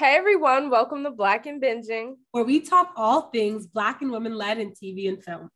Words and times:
Hey 0.00 0.16
everyone, 0.16 0.70
welcome 0.70 1.04
to 1.04 1.10
Black 1.10 1.44
and 1.44 1.62
Binging, 1.62 2.14
where 2.30 2.42
we 2.42 2.60
talk 2.60 2.94
all 2.96 3.28
things 3.28 3.66
Black 3.66 4.00
and 4.00 4.10
women 4.10 4.34
led 4.34 4.56
in 4.56 4.70
TV 4.70 5.10
and 5.10 5.22
film. 5.22 5.50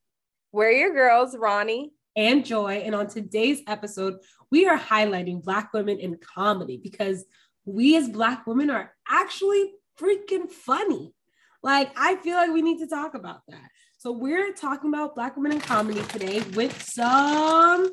We're 0.52 0.70
your 0.70 0.92
girls, 0.92 1.34
Ronnie 1.34 1.92
and 2.14 2.44
Joy. 2.44 2.82
And 2.84 2.94
on 2.94 3.06
today's 3.06 3.62
episode, 3.66 4.18
we 4.50 4.66
are 4.66 4.78
highlighting 4.78 5.42
Black 5.42 5.72
women 5.72 5.98
in 5.98 6.18
comedy 6.18 6.76
because 6.76 7.24
we 7.64 7.96
as 7.96 8.06
Black 8.10 8.46
women 8.46 8.68
are 8.68 8.92
actually 9.08 9.72
freaking 9.98 10.50
funny. 10.50 11.14
Like, 11.62 11.90
I 11.96 12.16
feel 12.16 12.36
like 12.36 12.52
we 12.52 12.60
need 12.60 12.80
to 12.80 12.86
talk 12.86 13.14
about 13.14 13.40
that. 13.48 13.70
So, 13.96 14.12
we're 14.12 14.52
talking 14.52 14.90
about 14.90 15.14
Black 15.14 15.36
women 15.36 15.52
in 15.52 15.60
comedy 15.60 16.02
today 16.02 16.42
with 16.54 16.82
some 16.82 17.88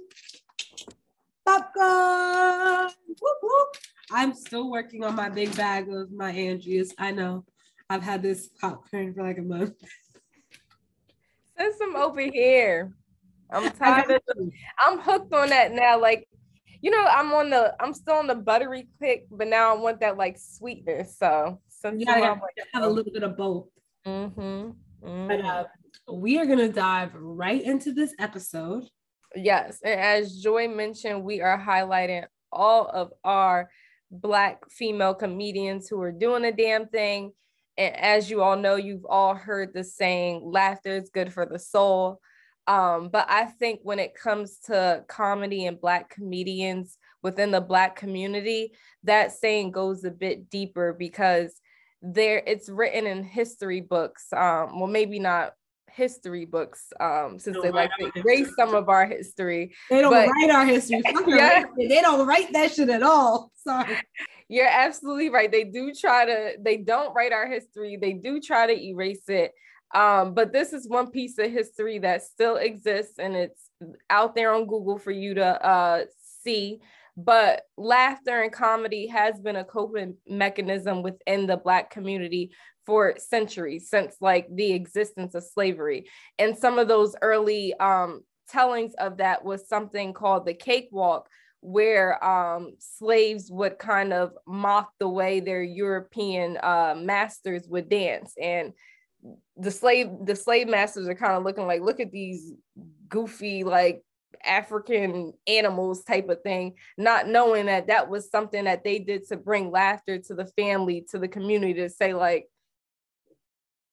popcorn. 1.46 2.92
Whoop, 3.08 3.38
whoop. 3.42 3.78
I'm 4.14 4.34
still 4.34 4.70
working 4.70 5.04
on 5.04 5.16
my 5.16 5.30
big 5.30 5.56
bag 5.56 5.90
of 5.90 6.12
my 6.12 6.32
Angie's. 6.32 6.94
I 6.98 7.12
know 7.12 7.46
I've 7.90 8.04
had 8.04 8.22
this 8.22 8.50
popcorn 8.60 9.14
for 9.14 9.24
like 9.24 9.38
a 9.38 9.42
month. 9.42 9.74
Send 11.58 11.76
some 11.76 11.96
over 11.96 12.22
here. 12.22 12.94
I'm 13.52 13.72
tired 13.72 14.12
of 14.12 14.22
the, 14.28 14.52
I'm 14.80 15.00
hooked 15.00 15.34
on 15.34 15.50
that 15.50 15.72
now. 15.72 16.00
Like, 16.00 16.28
you 16.82 16.92
know, 16.92 17.06
I'm 17.06 17.34
on 17.34 17.50
the 17.50 17.76
I'm 17.80 17.94
still 17.94 18.16
on 18.16 18.28
the 18.28 18.36
buttery 18.36 18.88
kick, 19.02 19.28
but 19.30 19.48
now 19.48 19.76
I 19.76 19.80
want 19.80 20.00
that 20.00 20.18
like 20.18 20.38
sweetness. 20.38 21.18
So 21.18 21.60
since 21.70 22.04
yeah, 22.06 22.20
like, 22.20 22.42
have 22.74 22.84
a 22.84 22.88
little 22.88 23.12
bit 23.12 23.24
of 23.24 23.38
both. 23.38 23.68
Mm-hmm. 24.06 24.42
mm-hmm. 24.42 25.28
But 25.28 25.42
uh, 25.42 25.66
we 26.12 26.38
are 26.38 26.46
gonna 26.46 26.70
dive 26.72 27.12
right 27.14 27.62
into 27.62 27.94
this 27.94 28.14
episode. 28.20 28.86
Yes, 29.36 29.80
and 29.84 30.00
as 30.00 30.38
Joy 30.42 30.68
mentioned, 30.68 31.24
we 31.24 31.42
are 31.42 31.58
highlighting 31.58 32.26
all 32.52 32.88
of 32.88 33.12
our 33.24 33.70
black 34.12 34.70
female 34.70 35.14
comedians 35.14 35.88
who 35.88 36.02
are 36.02 36.12
doing 36.12 36.46
a 36.46 36.52
damn 36.52 36.88
thing. 36.88 37.32
And 37.78 37.96
as 37.96 38.30
you 38.30 38.44
all 38.44 38.58
know, 38.58 38.76
you've 38.76 39.06
all 39.06 39.34
heard 39.34 39.74
the 39.74 39.84
saying, 39.84 40.42
laughter 40.44 40.98
is 40.98 41.10
good 41.10 41.34
for 41.34 41.46
the 41.46 41.58
soul. 41.58 42.20
Um, 42.68 43.10
but 43.10 43.26
I 43.30 43.46
think 43.46 43.80
when 43.84 44.00
it 44.00 44.14
comes 44.14 44.60
to 44.66 45.04
comedy 45.08 45.66
and 45.66 45.80
black 45.80 46.10
comedians 46.10 46.98
within 47.24 47.52
the 47.52 47.62
black 47.62 47.96
community, 47.96 48.74
that 49.04 49.32
saying 49.32 49.72
goes 49.72 50.04
a 50.04 50.12
bit 50.12 50.50
deeper 50.50 50.94
because 50.94 51.60
there 52.02 52.42
it's 52.46 52.70
written 52.70 53.08
in 53.08 53.24
history 53.24 53.82
books. 53.82 54.28
Um, 54.34 54.80
well, 54.80 54.88
maybe 54.88 55.20
not 55.20 55.54
history 55.94 56.46
books 56.46 56.94
um 57.00 57.38
since 57.38 57.58
they, 57.58 57.64
they 57.64 57.72
like 57.72 57.92
to 58.00 58.12
erase 58.16 58.50
some 58.58 58.74
of 58.74 58.90
our 58.90 59.06
history 59.06 59.74
they 59.90 60.02
don't 60.02 60.12
but, 60.12 60.28
write 60.28 60.50
our 60.50 60.66
history. 60.66 61.02
Yeah. 61.28 61.64
they 61.78 62.02
don't 62.02 62.28
write 62.28 62.52
that 62.54 62.74
shit 62.74 62.90
at 62.90 63.04
all. 63.04 63.52
Sorry. 63.64 63.98
You're 64.50 64.68
absolutely 64.68 65.30
right. 65.30 65.52
They 65.52 65.64
do 65.64 65.94
try 65.94 66.26
to 66.26 66.54
they 66.60 66.78
don't 66.78 67.14
write 67.14 67.32
our 67.32 67.48
history. 67.48 67.98
They 68.00 68.14
do 68.14 68.42
try 68.42 68.68
to 68.68 68.74
erase 68.74 69.28
it. 69.28 69.54
Um 69.94 70.34
but 70.34 70.52
this 70.52 70.74
is 70.74 70.88
one 70.88 71.12
piece 71.12 71.38
of 71.38 71.52
history 71.52 72.00
that 72.00 72.24
still 72.24 72.58
exists 72.58 73.20
and 73.20 73.36
it's 73.36 73.62
out 74.10 74.36
there 74.36 74.54
on 74.54 74.68
google 74.68 74.98
for 74.98 75.12
you 75.12 75.36
to 75.36 75.66
uh 75.66 76.06
see. 76.44 76.80
But 77.18 77.64
laughter 77.78 78.42
and 78.42 78.52
comedy 78.52 79.08
has 79.08 79.40
been 79.40 79.58
a 79.58 79.66
coping 79.66 80.16
mechanism 80.28 81.02
within 81.04 81.46
the 81.46 81.58
black 81.58 81.90
community 81.90 82.52
for 82.86 83.16
centuries 83.18 83.90
since 83.90 84.16
like 84.22 84.48
the 84.54 84.74
existence 84.74 85.36
of 85.36 85.44
slavery. 85.44 86.08
And 86.40 86.58
some 86.58 86.80
of 86.80 86.88
those 86.88 87.16
early 87.22 87.74
um, 87.76 88.22
tellings 88.50 88.94
of 88.96 89.18
that 89.18 89.44
was 89.44 89.68
something 89.68 90.14
called 90.14 90.46
the 90.46 90.54
cakewalk 90.54 91.30
where 91.62 92.24
um, 92.24 92.74
slaves 92.80 93.52
would 93.52 93.78
kind 93.78 94.14
of 94.14 94.34
mock 94.48 94.92
the 95.00 95.08
way 95.08 95.40
their 95.40 95.62
european 95.62 96.58
uh, 96.58 96.96
masters 96.98 97.68
would 97.68 97.88
dance. 97.88 98.34
And 98.42 98.74
the 99.56 99.70
slave 99.70 100.10
the 100.24 100.36
slave 100.36 100.68
masters 100.68 101.08
are 101.08 101.14
kind 101.14 101.34
of 101.34 101.44
looking 101.44 101.68
like 101.68 101.82
look 101.82 102.00
at 102.00 102.12
these 102.12 102.54
goofy 103.08 103.64
like 103.64 104.02
African 104.44 105.34
animals 105.48 106.04
type 106.04 106.30
of 106.30 106.42
thing, 106.42 106.74
not 106.98 107.28
knowing 107.28 107.68
that 107.68 107.88
that 107.88 108.10
was 108.10 108.30
something 108.30 108.64
that 108.66 108.84
they 108.84 109.00
did 109.00 109.28
to 109.28 109.38
bring 109.38 109.72
laughter 109.72 110.18
to 110.18 110.34
the 110.34 110.46
family, 110.58 111.06
to 111.12 111.20
the 111.20 111.28
community, 111.28 111.74
to 111.76 111.90
say, 111.90 112.14
like, 112.14 112.48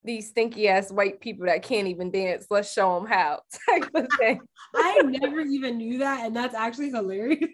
these 0.05 0.29
stinky 0.29 0.69
ass 0.69 0.93
white 0.93 1.21
people 1.21 1.47
that 1.47 1.63
can't 1.63 1.89
even 1.89 2.11
dance. 2.11 2.47
Let's 2.51 2.73
show 2.73 2.99
them 2.99 3.09
how. 3.09 3.41
Type 3.69 3.91
of 3.95 4.07
thing. 4.19 4.41
I 4.75 5.03
never 5.05 5.41
even 5.41 5.79
knew 5.79 5.99
that, 5.99 6.27
and 6.27 6.35
that's 6.35 6.55
actually 6.55 6.91
hilarious. 6.91 7.41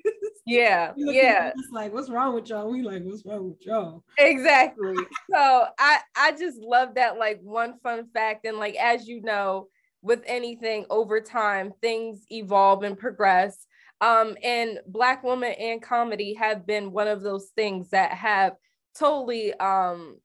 Yeah, 0.47 0.93
yeah. 0.99 1.53
It's 1.56 1.72
like, 1.72 1.94
what's 1.94 2.10
wrong 2.10 2.34
with 2.34 2.50
y'all? 2.50 2.71
We 2.71 2.82
like, 2.82 3.03
what's 3.03 3.25
wrong 3.25 3.49
with 3.49 3.65
y'all? 3.65 4.05
Exactly. 4.19 4.94
so 5.32 5.65
I 5.78 6.00
I 6.15 6.32
just 6.32 6.59
love 6.59 6.97
that 6.97 7.16
like 7.16 7.41
one 7.41 7.78
fun 7.82 8.09
fact, 8.12 8.44
and 8.44 8.59
like 8.59 8.75
as 8.75 9.09
you 9.09 9.22
know, 9.22 9.69
with 10.03 10.21
anything 10.26 10.84
over 10.91 11.19
time, 11.22 11.72
things 11.81 12.26
evolve 12.31 12.82
and 12.82 12.99
progress. 12.99 13.66
Um, 14.03 14.37
and 14.43 14.81
Black 14.87 15.25
women 15.25 15.53
and 15.59 15.81
comedy 15.81 16.34
have 16.34 16.66
been 16.66 16.93
one 16.93 17.09
of 17.09 17.22
those 17.22 17.49
things 17.56 17.88
that 17.88 18.12
have 18.12 18.53
totally 18.94 19.55
um 19.55 20.19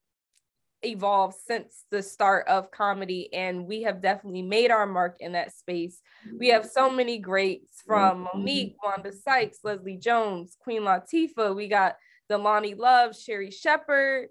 evolved 0.84 1.35
since 1.45 1.85
the 1.91 2.01
start 2.01 2.47
of 2.47 2.72
comedy 2.72 3.34
and 3.34 3.66
we 3.66 3.84
have 3.84 4.01
definitely 4.01 4.41
made 4.41 4.72
our 4.72 4.85
mark 4.85 5.17
in 5.19 5.34
that 5.34 5.53
space. 5.53 6.01
We 6.38 6.47
have 6.50 6.66
so 6.66 6.90
many 6.90 7.17
greats 7.17 7.81
from 7.85 8.25
mm-hmm. 8.25 8.40
Mo'Nique 8.40 8.75
wanda 8.84 9.12
sykes 9.12 9.59
leslie 9.63 9.97
jones 9.97 10.56
queen 10.59 10.84
latifah. 10.84 11.56
We 11.56 11.68
got 11.68 11.97
delani 12.31 12.78
love 12.78 13.16
sherri 13.16 13.51
shepherd 13.51 14.29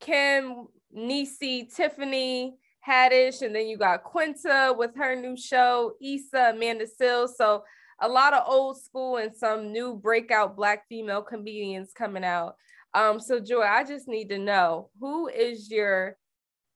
kim 0.00 0.66
Niecy, 0.96 1.74
tiffany 1.74 2.56
haddish 2.86 3.42
and 3.42 3.54
then 3.54 3.66
you 3.66 3.76
got 3.76 4.04
quinta 4.04 4.74
with 4.76 4.94
her 4.96 5.16
new 5.16 5.36
show 5.36 5.94
issa 6.00 6.52
amanda 6.54 6.86
seales 6.86 7.30
so 7.36 7.64
a 8.00 8.08
lot 8.08 8.32
of 8.32 8.44
old 8.46 8.80
school 8.80 9.16
and 9.16 9.34
some 9.34 9.72
new 9.72 9.94
breakout 9.94 10.56
black 10.56 10.86
female 10.88 11.22
comedians 11.22 11.92
coming 11.92 12.24
out 12.24 12.54
um, 12.96 13.20
so 13.20 13.38
Joy, 13.38 13.60
I 13.60 13.84
just 13.84 14.08
need 14.08 14.30
to 14.30 14.38
know 14.38 14.88
who 14.98 15.28
is 15.28 15.70
your 15.70 16.16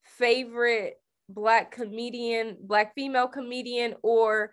favorite 0.05 1.01
black 1.31 1.71
comedian, 1.71 2.59
black 2.61 2.95
female 2.95 3.27
comedian, 3.27 3.95
or 4.03 4.53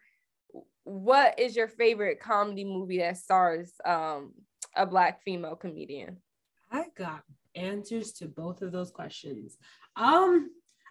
what 0.85 1.38
is 1.38 1.57
your 1.57 1.67
favorite 1.67 2.22
comedy 2.22 2.63
movie 2.63 3.00
that 3.00 3.17
stars 3.17 3.73
um, 3.85 4.31
a 4.77 4.85
black 4.85 5.22
female 5.23 5.57
comedian? 5.57 6.17
I 6.72 6.85
got 6.97 7.23
answers 7.53 8.13
to 8.13 8.27
both 8.27 8.61
of 8.61 8.72
those 8.72 8.91
questions. 8.91 9.57
Um, 9.97 10.50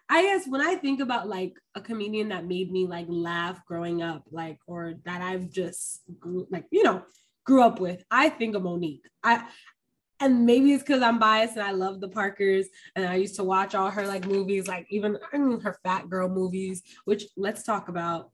I 0.09 0.21
guess 0.21 0.47
when 0.47 0.61
I 0.61 0.75
think 0.75 1.01
about 1.01 1.27
like 1.27 1.53
a 1.73 1.81
comedian 1.81 2.29
that 2.29 2.45
made 2.45 2.71
me 2.71 2.85
like 2.85 3.07
laugh 3.09 3.65
growing 3.65 4.03
up, 4.03 4.25
like 4.29 4.59
or 4.67 4.93
that 5.05 5.23
I've 5.23 5.49
just 5.49 6.01
grew, 6.19 6.45
like 6.51 6.65
you 6.69 6.83
know 6.83 7.01
grew 7.45 7.63
up 7.63 7.79
with, 7.79 8.03
I 8.11 8.29
think 8.29 8.55
of 8.55 8.61
Mo'Nique. 8.61 9.01
I 9.23 9.47
and 10.19 10.45
maybe 10.45 10.73
it's 10.73 10.83
because 10.83 11.01
I'm 11.01 11.19
biased 11.19 11.55
and 11.55 11.65
I 11.65 11.71
love 11.71 12.01
the 12.01 12.09
Parkers 12.09 12.67
and 12.95 13.05
I 13.05 13.15
used 13.15 13.35
to 13.35 13.43
watch 13.43 13.75
all 13.75 13.89
her 13.89 14.07
like 14.07 14.25
movies, 14.25 14.67
like 14.67 14.87
even 14.89 15.17
I 15.31 15.37
mean, 15.37 15.59
her 15.61 15.77
Fat 15.83 16.09
Girl 16.09 16.27
movies, 16.27 16.81
which 17.05 17.25
let's 17.35 17.63
talk 17.63 17.87
about 17.89 18.31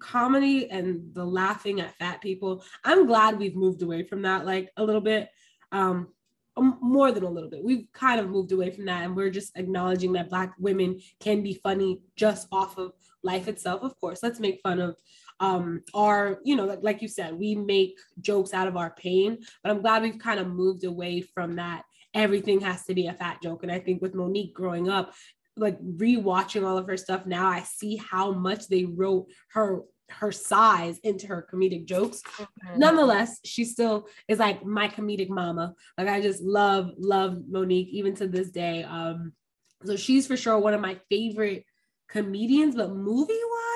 comedy 0.00 0.68
and 0.68 1.14
the 1.14 1.24
laughing 1.24 1.80
at 1.80 1.96
fat 1.96 2.20
people. 2.20 2.64
I'm 2.84 3.06
glad 3.06 3.38
we've 3.38 3.56
moved 3.56 3.82
away 3.82 4.02
from 4.02 4.22
that 4.22 4.44
like 4.44 4.70
a 4.76 4.84
little 4.84 5.00
bit. 5.00 5.28
Um, 5.70 6.08
more 6.56 7.12
than 7.12 7.22
a 7.24 7.30
little 7.30 7.48
bit. 7.48 7.64
We've 7.64 7.86
kind 7.94 8.20
of 8.20 8.28
moved 8.28 8.52
away 8.52 8.70
from 8.70 8.84
that 8.84 9.04
and 9.04 9.16
we're 9.16 9.30
just 9.30 9.56
acknowledging 9.56 10.12
that 10.12 10.28
black 10.28 10.52
women 10.58 11.00
can 11.18 11.42
be 11.42 11.54
funny 11.54 12.02
just 12.14 12.46
off 12.52 12.76
of 12.76 12.92
life 13.22 13.48
itself. 13.48 13.82
Of 13.82 13.98
course, 13.98 14.22
let's 14.22 14.38
make 14.38 14.60
fun 14.62 14.78
of 14.78 14.96
um, 15.42 15.82
are, 15.92 16.38
you 16.44 16.54
know, 16.54 16.64
like, 16.64 16.78
like 16.82 17.02
you 17.02 17.08
said, 17.08 17.34
we 17.34 17.56
make 17.56 17.98
jokes 18.20 18.54
out 18.54 18.68
of 18.68 18.76
our 18.76 18.90
pain, 18.90 19.38
but 19.62 19.70
I'm 19.70 19.82
glad 19.82 20.02
we've 20.02 20.18
kind 20.18 20.38
of 20.38 20.46
moved 20.46 20.84
away 20.84 21.20
from 21.20 21.56
that. 21.56 21.82
Everything 22.14 22.60
has 22.60 22.84
to 22.84 22.94
be 22.94 23.08
a 23.08 23.12
fat 23.12 23.42
joke. 23.42 23.64
And 23.64 23.72
I 23.72 23.80
think 23.80 24.00
with 24.00 24.14
Mo'Nique 24.14 24.52
growing 24.52 24.88
up, 24.88 25.12
like 25.56 25.78
rewatching 25.82 26.64
all 26.64 26.78
of 26.78 26.86
her 26.86 26.96
stuff 26.96 27.26
now, 27.26 27.48
I 27.48 27.60
see 27.62 27.96
how 27.96 28.32
much 28.32 28.68
they 28.68 28.84
wrote 28.84 29.26
her 29.52 29.82
her 30.08 30.30
size 30.30 30.98
into 31.04 31.26
her 31.26 31.46
comedic 31.50 31.86
jokes. 31.86 32.22
Mm-hmm. 32.22 32.78
Nonetheless, 32.78 33.40
she 33.44 33.64
still 33.64 34.06
is 34.28 34.38
like 34.38 34.64
my 34.64 34.86
comedic 34.88 35.30
mama. 35.30 35.74
Like 35.98 36.08
I 36.08 36.20
just 36.20 36.42
love, 36.42 36.90
love 36.98 37.38
Mo'Nique 37.50 37.88
even 37.88 38.14
to 38.16 38.28
this 38.28 38.50
day. 38.50 38.84
Um, 38.84 39.32
so 39.84 39.96
she's 39.96 40.26
for 40.26 40.36
sure 40.36 40.58
one 40.58 40.74
of 40.74 40.80
my 40.80 40.98
favorite 41.10 41.64
comedians, 42.08 42.76
but 42.76 42.90
movie 42.90 43.32
wise, 43.32 43.71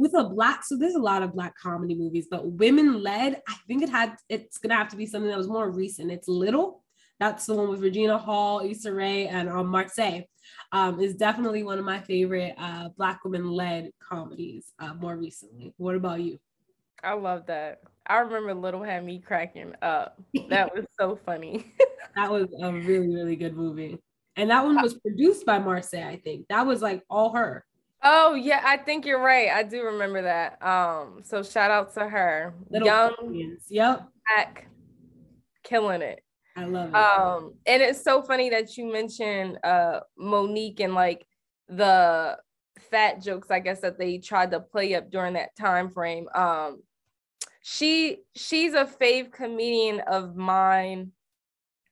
with 0.00 0.14
a 0.14 0.24
black 0.24 0.64
so 0.64 0.76
there's 0.76 0.94
a 0.94 0.98
lot 0.98 1.22
of 1.22 1.34
black 1.34 1.54
comedy 1.56 1.94
movies 1.94 2.26
but 2.30 2.50
women 2.52 3.02
led 3.02 3.40
i 3.48 3.54
think 3.66 3.82
it 3.82 3.88
had 3.88 4.16
it's 4.28 4.58
gonna 4.58 4.74
have 4.74 4.88
to 4.88 4.96
be 4.96 5.06
something 5.06 5.30
that 5.30 5.38
was 5.38 5.48
more 5.48 5.70
recent 5.70 6.10
it's 6.10 6.28
little 6.28 6.82
that's 7.18 7.46
the 7.46 7.54
one 7.54 7.68
with 7.68 7.80
regina 7.80 8.16
hall 8.16 8.60
Issa 8.60 8.92
Rae, 8.92 9.28
and 9.28 9.48
um, 9.48 9.66
Marsai 9.70 10.24
um, 10.72 10.98
is 11.00 11.14
definitely 11.14 11.62
one 11.62 11.78
of 11.78 11.84
my 11.84 12.00
favorite 12.00 12.54
uh, 12.56 12.88
black 12.96 13.24
women 13.24 13.50
led 13.50 13.90
comedies 14.00 14.72
uh, 14.78 14.94
more 14.94 15.16
recently 15.16 15.74
what 15.76 15.94
about 15.94 16.20
you 16.20 16.38
I 17.02 17.14
love 17.14 17.46
that. 17.46 17.80
I 18.06 18.18
remember 18.18 18.54
Little 18.54 18.82
had 18.82 19.04
me 19.04 19.20
cracking 19.20 19.74
up. 19.82 20.20
That 20.48 20.74
was 20.74 20.84
so 20.98 21.18
funny. 21.24 21.72
that 22.16 22.30
was 22.30 22.48
a 22.60 22.72
really, 22.72 23.14
really 23.14 23.36
good 23.36 23.56
movie. 23.56 23.98
And 24.36 24.50
that 24.50 24.64
one 24.64 24.80
was 24.82 24.94
produced 25.00 25.46
by 25.46 25.58
Marsai, 25.58 26.04
I 26.06 26.16
think. 26.16 26.46
That 26.48 26.66
was 26.66 26.82
like 26.82 27.02
all 27.08 27.32
her. 27.34 27.64
Oh 28.02 28.34
yeah, 28.34 28.62
I 28.64 28.78
think 28.78 29.04
you're 29.04 29.22
right. 29.22 29.50
I 29.50 29.62
do 29.62 29.82
remember 29.82 30.22
that. 30.22 30.62
Um, 30.62 31.20
so 31.22 31.42
shout 31.42 31.70
out 31.70 31.92
to 31.94 32.08
her. 32.08 32.54
Little 32.70 32.86
Young 32.86 33.14
Queens. 33.16 33.66
Yep. 33.68 34.08
Back, 34.28 34.68
killing 35.62 36.02
it. 36.02 36.20
I 36.56 36.64
love 36.64 36.88
it. 36.88 36.94
Um, 36.94 37.54
and 37.66 37.82
it's 37.82 38.02
so 38.02 38.22
funny 38.22 38.50
that 38.50 38.76
you 38.76 38.90
mentioned 38.90 39.58
uh 39.64 40.00
Mo'Nique 40.18 40.80
and 40.80 40.94
like 40.94 41.26
the 41.68 42.38
fat 42.90 43.22
jokes, 43.22 43.50
I 43.50 43.60
guess, 43.60 43.80
that 43.80 43.98
they 43.98 44.18
tried 44.18 44.50
to 44.52 44.60
play 44.60 44.94
up 44.94 45.10
during 45.10 45.34
that 45.34 45.54
time 45.56 45.90
frame. 45.90 46.26
Um, 46.34 46.82
she 47.62 48.18
she's 48.34 48.72
a 48.72 48.84
fave 48.84 49.30
comedian 49.30 50.00
of 50.00 50.36
mine. 50.36 51.12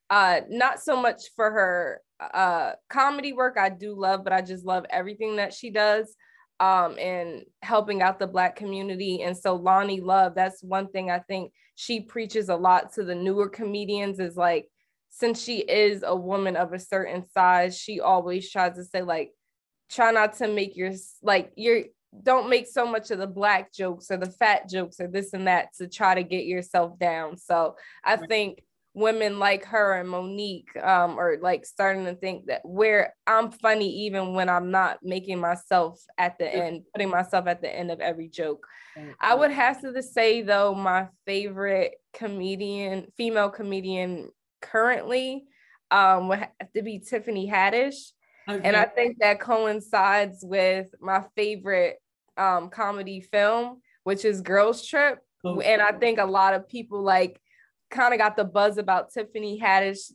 Uh, 0.08 0.40
not 0.48 0.80
so 0.80 1.00
much 1.00 1.24
for 1.36 1.50
her 1.50 2.00
uh 2.20 2.72
comedy 2.88 3.32
work 3.32 3.56
I 3.58 3.68
do 3.68 3.94
love, 3.94 4.24
but 4.24 4.32
I 4.32 4.42
just 4.42 4.64
love 4.64 4.84
everything 4.90 5.36
that 5.36 5.52
she 5.52 5.70
does 5.70 6.14
um 6.60 6.98
and 6.98 7.44
helping 7.62 8.02
out 8.02 8.18
the 8.18 8.26
black 8.26 8.56
community. 8.56 9.22
And 9.22 9.36
so 9.36 9.58
Loni 9.58 10.02
Love, 10.02 10.34
that's 10.34 10.62
one 10.62 10.88
thing 10.88 11.10
I 11.10 11.20
think 11.20 11.52
she 11.74 12.00
preaches 12.00 12.48
a 12.48 12.56
lot 12.56 12.92
to 12.94 13.04
the 13.04 13.14
newer 13.14 13.48
comedians 13.48 14.18
is 14.18 14.36
like 14.36 14.68
since 15.10 15.42
she 15.42 15.58
is 15.58 16.02
a 16.06 16.14
woman 16.14 16.56
of 16.56 16.72
a 16.72 16.78
certain 16.78 17.24
size, 17.30 17.78
she 17.78 18.00
always 18.00 18.50
tries 18.50 18.76
to 18.76 18.84
say 18.84 19.02
like 19.02 19.32
try 19.90 20.10
not 20.10 20.36
to 20.38 20.48
make 20.48 20.76
your 20.76 20.92
like 21.22 21.52
you're 21.56 21.84
don't 22.22 22.48
make 22.48 22.66
so 22.66 22.86
much 22.86 23.10
of 23.10 23.18
the 23.18 23.26
black 23.26 23.72
jokes 23.72 24.10
or 24.10 24.16
the 24.16 24.30
fat 24.30 24.68
jokes 24.68 24.98
or 24.98 25.08
this 25.08 25.32
and 25.34 25.46
that 25.46 25.68
to 25.76 25.86
try 25.86 26.14
to 26.14 26.22
get 26.22 26.46
yourself 26.46 26.98
down. 26.98 27.36
So 27.36 27.76
I 28.02 28.16
think 28.16 28.62
women 28.98 29.38
like 29.38 29.64
her 29.64 29.94
and 29.94 30.08
Mo'Nique 30.08 30.76
um, 30.82 31.18
are 31.18 31.36
like 31.40 31.64
starting 31.64 32.04
to 32.06 32.14
think 32.14 32.46
that 32.46 32.62
where 32.64 33.14
I'm 33.26 33.50
funny 33.50 34.06
even 34.06 34.34
when 34.34 34.48
I'm 34.48 34.70
not 34.70 34.98
making 35.02 35.38
myself 35.38 36.02
at 36.18 36.38
the 36.38 36.52
end, 36.52 36.82
putting 36.92 37.08
myself 37.08 37.46
at 37.46 37.62
the 37.62 37.74
end 37.74 37.90
of 37.90 38.00
every 38.00 38.28
joke. 38.28 38.66
I 39.20 39.34
would 39.34 39.52
have 39.52 39.80
to 39.82 40.02
say 40.02 40.42
though, 40.42 40.74
my 40.74 41.08
favorite 41.24 41.94
comedian, 42.12 43.06
female 43.16 43.48
comedian 43.48 44.30
currently 44.60 45.44
um, 45.90 46.28
would 46.28 46.40
have 46.40 46.72
to 46.74 46.82
be 46.82 46.98
Tiffany 46.98 47.48
Haddish. 47.48 48.10
Okay. 48.48 48.66
And 48.66 48.74
I 48.74 48.84
think 48.84 49.18
that 49.20 49.40
coincides 49.40 50.40
with 50.42 50.88
my 51.00 51.24
favorite 51.36 51.98
um, 52.36 52.70
comedy 52.70 53.20
film, 53.20 53.80
which 54.02 54.24
is 54.24 54.40
Girls 54.40 54.84
Trip. 54.84 55.18
Okay. 55.44 55.72
And 55.72 55.80
I 55.80 55.92
think 55.92 56.18
a 56.18 56.24
lot 56.24 56.54
of 56.54 56.68
people 56.68 57.02
like 57.02 57.40
kind 57.90 58.12
of 58.12 58.18
got 58.18 58.36
the 58.36 58.44
buzz 58.44 58.78
about 58.78 59.12
Tiffany 59.12 59.60
Haddish 59.60 60.12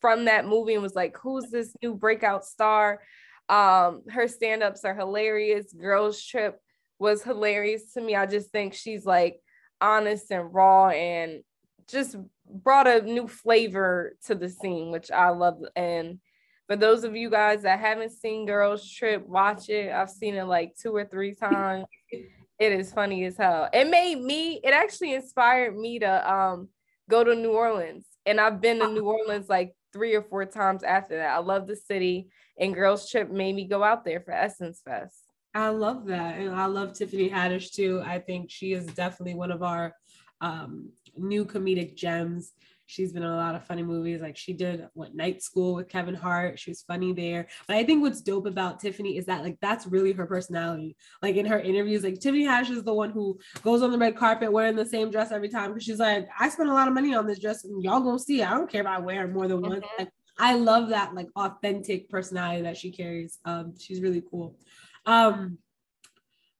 from 0.00 0.24
that 0.24 0.46
movie 0.46 0.74
and 0.74 0.82
was 0.82 0.94
like, 0.94 1.16
who's 1.18 1.50
this 1.50 1.74
new 1.82 1.94
breakout 1.94 2.44
star? 2.44 3.00
Um, 3.48 4.02
her 4.08 4.26
stand-ups 4.28 4.84
are 4.84 4.94
hilarious. 4.94 5.72
Girls 5.72 6.22
Trip 6.24 6.60
was 6.98 7.22
hilarious 7.22 7.92
to 7.92 8.00
me. 8.00 8.16
I 8.16 8.26
just 8.26 8.50
think 8.50 8.74
she's 8.74 9.06
like 9.06 9.40
honest 9.80 10.30
and 10.30 10.52
raw 10.52 10.88
and 10.88 11.42
just 11.88 12.16
brought 12.50 12.88
a 12.88 13.02
new 13.02 13.28
flavor 13.28 14.16
to 14.26 14.34
the 14.34 14.48
scene, 14.48 14.90
which 14.90 15.10
I 15.10 15.28
love. 15.28 15.58
And 15.76 16.18
for 16.66 16.76
those 16.76 17.04
of 17.04 17.14
you 17.14 17.30
guys 17.30 17.62
that 17.62 17.78
haven't 17.78 18.12
seen 18.12 18.46
Girls 18.46 18.88
Trip, 18.90 19.26
watch 19.26 19.68
it. 19.68 19.92
I've 19.92 20.10
seen 20.10 20.34
it 20.34 20.44
like 20.44 20.74
two 20.76 20.94
or 20.94 21.04
three 21.04 21.34
times. 21.40 21.86
it 22.10 22.72
is 22.72 22.92
funny 22.92 23.24
as 23.26 23.36
hell. 23.36 23.68
It 23.72 23.88
made 23.88 24.20
me, 24.20 24.60
it 24.64 24.72
actually 24.72 25.14
inspired 25.14 25.76
me 25.76 26.00
to 26.00 26.32
um 26.32 26.68
go 27.08 27.24
to 27.24 27.34
New 27.34 27.52
Orleans. 27.52 28.06
And 28.24 28.40
I've 28.40 28.60
been 28.60 28.80
to 28.80 28.88
New 28.88 29.04
Orleans 29.04 29.48
like 29.48 29.74
three 29.92 30.14
or 30.14 30.22
four 30.22 30.44
times 30.44 30.82
after 30.82 31.16
that. 31.16 31.36
I 31.36 31.38
love 31.38 31.66
the 31.66 31.76
city 31.76 32.28
and 32.58 32.74
Girls 32.74 33.10
Trip 33.10 33.30
made 33.30 33.54
me 33.54 33.66
go 33.66 33.82
out 33.82 34.04
there 34.04 34.20
for 34.20 34.32
Essence 34.32 34.80
Fest. 34.84 35.22
I 35.54 35.68
love 35.68 36.06
that. 36.06 36.38
And 36.38 36.54
I 36.54 36.66
love 36.66 36.92
Tiffany 36.92 37.30
Haddish 37.30 37.72
too. 37.72 38.02
I 38.04 38.18
think 38.18 38.50
she 38.50 38.72
is 38.72 38.86
definitely 38.86 39.34
one 39.34 39.50
of 39.50 39.62
our 39.62 39.94
um, 40.40 40.90
new 41.16 41.44
comedic 41.44 41.96
gems. 41.96 42.52
She's 42.86 43.12
been 43.12 43.22
in 43.22 43.28
a 43.28 43.36
lot 43.36 43.54
of 43.54 43.66
funny 43.66 43.82
movies. 43.82 44.20
Like 44.20 44.36
she 44.36 44.52
did 44.52 44.86
what 44.94 45.14
Night 45.14 45.42
School 45.42 45.74
with 45.74 45.88
Kevin 45.88 46.14
Hart. 46.14 46.58
She 46.58 46.70
was 46.70 46.82
funny 46.82 47.12
there. 47.12 47.48
But 47.66 47.76
I 47.76 47.84
think 47.84 48.02
what's 48.02 48.20
dope 48.20 48.46
about 48.46 48.80
Tiffany 48.80 49.18
is 49.18 49.26
that 49.26 49.42
like 49.42 49.58
that's 49.60 49.86
really 49.86 50.12
her 50.12 50.26
personality. 50.26 50.96
Like 51.22 51.36
in 51.36 51.46
her 51.46 51.58
interviews, 51.58 52.04
like 52.04 52.20
Tiffany 52.20 52.44
Haddish 52.44 52.70
is 52.70 52.84
the 52.84 52.94
one 52.94 53.10
who 53.10 53.38
goes 53.62 53.82
on 53.82 53.90
the 53.90 53.98
red 53.98 54.16
carpet 54.16 54.52
wearing 54.52 54.76
the 54.76 54.86
same 54.86 55.10
dress 55.10 55.32
every 55.32 55.48
time 55.48 55.70
because 55.70 55.84
she's 55.84 55.98
like, 55.98 56.28
I 56.38 56.48
spent 56.48 56.68
a 56.68 56.74
lot 56.74 56.88
of 56.88 56.94
money 56.94 57.14
on 57.14 57.26
this 57.26 57.40
dress 57.40 57.64
and 57.64 57.82
y'all 57.82 58.00
gonna 58.00 58.18
see. 58.18 58.42
I 58.42 58.54
don't 58.54 58.70
care 58.70 58.82
if 58.82 58.86
I 58.86 58.98
wear 58.98 59.26
more 59.28 59.48
than 59.48 59.60
one. 59.60 59.80
Mm-hmm. 59.80 59.98
Like, 59.98 60.10
I 60.38 60.54
love 60.54 60.90
that 60.90 61.14
like 61.14 61.28
authentic 61.34 62.08
personality 62.08 62.62
that 62.62 62.76
she 62.76 62.92
carries. 62.92 63.38
Um, 63.44 63.74
she's 63.78 64.00
really 64.00 64.22
cool. 64.30 64.56
Um, 65.06 65.58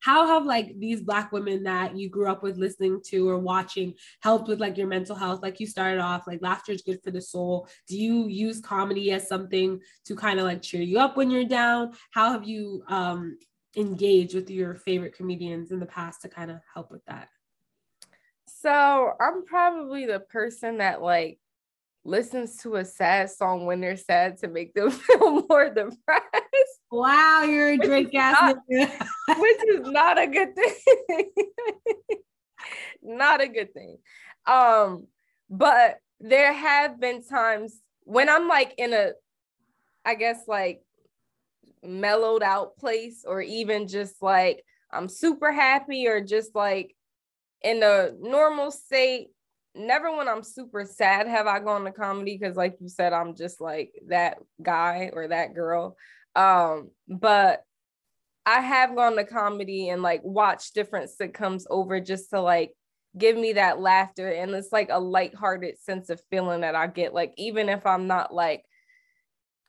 how 0.01 0.27
have 0.27 0.45
like 0.45 0.79
these 0.79 1.01
black 1.01 1.33
women 1.33 1.63
that 1.65 1.97
you 1.97 2.09
grew 2.09 2.29
up 2.29 2.43
with 2.43 2.57
listening 2.57 3.01
to 3.07 3.29
or 3.29 3.39
watching 3.39 3.95
helped 4.21 4.49
with 4.49 4.61
like 4.61 4.77
your 4.77 4.87
mental 4.87 5.17
health? 5.17 5.43
Like 5.43 5.61
you 5.61 5.67
started 5.67 6.01
off 6.01 6.27
like 6.27 6.43
laughter 6.43 6.73
is 6.73 6.83
good 6.83 7.03
for 7.03 7.11
the 7.11 7.21
soul. 7.21 7.69
Do 7.89 7.99
you 7.99 8.29
use 8.29 8.61
comedy 8.61 9.13
as 9.13 9.29
something 9.29 9.81
to 10.05 10.17
kind 10.17 10.39
of 10.39 10.45
like 10.47 10.63
cheer 10.63 10.83
you 10.83 10.99
up 10.99 11.17
when 11.17 11.31
you're 11.31 11.45
down? 11.45 11.93
How 12.11 12.33
have 12.33 12.45
you 12.45 12.83
um 12.89 13.39
engaged 13.77 14.35
with 14.35 14.49
your 14.51 14.75
favorite 14.75 15.17
comedians 15.17 15.71
in 15.71 15.81
the 15.81 15.87
past 15.87 16.23
to 16.23 16.29
kind 16.29 16.51
of 16.51 16.59
help 16.73 16.91
with 16.91 17.05
that? 17.07 17.29
So 18.49 19.13
i'm 19.21 19.45
probably 19.45 20.07
the 20.07 20.21
person 20.21 20.79
that 20.79 21.03
like 21.03 21.39
listens 22.07 22.57
to 22.59 22.77
a 22.77 22.85
sad 22.85 23.31
song 23.31 23.67
when 23.67 23.81
they're 23.81 23.97
sad 23.97 24.39
to 24.39 24.49
make 24.49 24.73
them 24.75 24.91
feel 24.93 25.47
more 25.49 25.69
depressed. 25.69 26.76
Wow, 26.91 27.43
you're 27.43 27.71
a 27.71 27.79
drink 27.79 28.15
ass 28.15 28.55
which 28.69 29.65
is 29.69 29.81
not 29.89 30.19
a 30.19 30.27
good 30.27 30.55
thing. 30.55 31.31
not 33.03 33.41
a 33.41 33.49
good 33.49 33.75
thing. 33.75 33.99
Um, 34.47 35.07
but 35.51 35.99
there 36.21 36.53
have 36.53 37.01
been 37.01 37.25
times 37.25 37.81
when 38.05 38.29
I'm 38.29 38.47
like 38.49 38.75
in 38.79 38.93
a, 38.93 39.11
I 40.05 40.15
guess 40.15 40.45
like 40.47 40.81
mellowed 41.83 42.43
out 42.43 42.77
place, 42.79 43.25
or 43.27 43.41
even 43.41 43.89
just 43.89 44.23
like 44.23 44.63
I'm 44.93 45.09
super 45.09 45.53
happy, 45.53 46.07
or 46.07 46.21
just 46.21 46.55
like 46.55 46.95
in 47.63 47.83
a 47.83 48.11
normal 48.21 48.71
state 48.71 49.29
never 49.75 50.17
when 50.17 50.29
I'm 50.29 50.43
super 50.43 50.85
sad 50.85 51.29
have 51.29 51.47
I 51.47 51.61
gone 51.61 51.85
to 51.85 51.93
comedy 51.93 52.39
because 52.39 52.57
like 52.57 52.77
you 52.81 52.89
said 52.89 53.13
I'm 53.13 53.35
just 53.35 53.61
like 53.61 53.93
that 54.09 54.39
guy 54.63 55.11
or 55.13 55.29
that 55.29 55.55
girl 55.55 55.97
um 56.37 56.91
but 57.09 57.63
I 58.45 58.61
have 58.61 58.95
gone 58.95 59.17
to 59.17 59.25
comedy 59.25 59.89
and 59.89 60.03
like 60.03 60.21
watched 60.23 60.75
different 60.75 61.11
sitcoms 61.11 61.65
over 61.69 62.01
just 62.01 62.31
to 62.31 62.41
like 62.41 62.73
give 63.19 63.37
me 63.37 63.55
that 63.55 63.81
laughter 63.81 64.31
and 64.31 64.53
it's 64.55 64.73
like 64.73 64.89
a 64.91 65.01
lighthearted 65.01 65.79
sense 65.81 66.11
of 66.11 66.21
feeling 66.31 66.61
that 66.61 66.75
I 66.75 66.87
get 66.87 67.15
like 67.15 67.33
even 67.39 67.69
if 67.69 67.87
I'm 67.87 68.07
not 68.07 68.33
like 68.33 68.63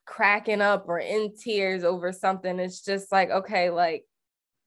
cracking 0.05 0.61
up 0.61 0.85
or 0.87 0.99
in 0.99 1.33
tears 1.35 1.83
over 1.83 2.11
something 2.11 2.59
it's 2.59 2.81
just 2.81 3.11
like 3.11 3.29
okay 3.29 3.69
like 3.69 4.05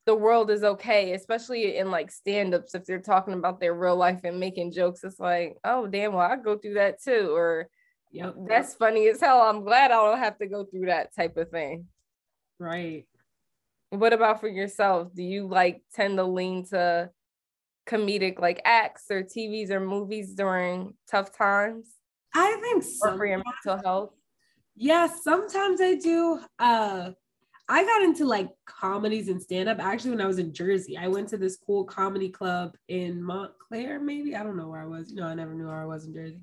the 0.07 0.14
world 0.14 0.50
is 0.50 0.64
okay, 0.64 1.12
especially 1.12 1.76
in 1.76 1.90
like 1.90 2.11
stand-ups 2.11 2.75
if 2.75 2.85
they're 2.85 3.00
talking 3.00 3.35
about 3.35 3.61
their 3.61 3.75
real 3.75 3.97
life 3.97 4.21
and 4.25 4.40
making 4.40 4.73
jokes. 4.73 5.04
It's 5.04 5.21
like, 5.21 5.57
oh 5.62 5.87
damn, 5.87 6.14
well, 6.14 6.28
I 6.28 6.37
go 6.37 6.57
through 6.57 6.75
that 6.75 7.02
too. 7.02 7.30
Or 7.33 7.69
yep. 8.11 8.35
that's 8.49 8.75
funny 8.75 9.09
as 9.09 9.21
hell. 9.21 9.40
I'm 9.40 9.64
glad 9.64 9.90
I 9.90 9.95
don't 9.95 10.19
have 10.19 10.38
to 10.38 10.47
go 10.47 10.64
through 10.64 10.87
that 10.87 11.14
type 11.14 11.37
of 11.37 11.50
thing. 11.50 11.87
Right. 12.59 13.07
What 13.90 14.12
about 14.12 14.40
for 14.40 14.49
yourself? 14.49 15.14
Do 15.14 15.23
you 15.23 15.49
like 15.49 15.83
tend 15.95 16.19
to 16.19 16.25
lean 16.25 16.67
to 16.67 17.11
comedic 17.88 18.38
like 18.38 18.61
acts 18.64 19.05
or 19.11 19.23
TVs 19.23 19.71
or 19.71 19.81
movies 19.81 20.35
during 20.35 20.95
tough 21.11 21.37
times? 21.37 21.88
I 22.35 22.59
think 22.61 22.85
so. 22.85 23.11
Or 23.11 23.17
for 23.17 23.26
your 23.26 23.43
mental 23.64 23.83
health? 23.85 24.11
Yes, 24.76 25.11
yeah, 25.11 25.23
sometimes 25.23 25.81
I 25.81 25.95
do. 25.95 26.40
Uh 26.59 27.11
I 27.71 27.85
got 27.85 28.02
into 28.02 28.25
like 28.25 28.49
comedies 28.67 29.29
and 29.29 29.40
stand 29.40 29.69
up 29.69 29.79
actually 29.79 30.11
when 30.11 30.21
I 30.21 30.26
was 30.26 30.40
in 30.40 30.52
Jersey. 30.52 30.97
I 30.97 31.07
went 31.07 31.29
to 31.29 31.37
this 31.37 31.57
cool 31.57 31.85
comedy 31.85 32.29
club 32.29 32.76
in 32.88 33.23
Montclair, 33.23 34.00
maybe. 34.00 34.35
I 34.35 34.43
don't 34.43 34.57
know 34.57 34.67
where 34.67 34.83
I 34.83 34.87
was. 34.87 35.11
You 35.11 35.21
know, 35.21 35.29
I 35.29 35.35
never 35.35 35.55
knew 35.55 35.69
where 35.69 35.81
I 35.81 35.87
was 35.87 36.05
in 36.05 36.12
Jersey. 36.12 36.40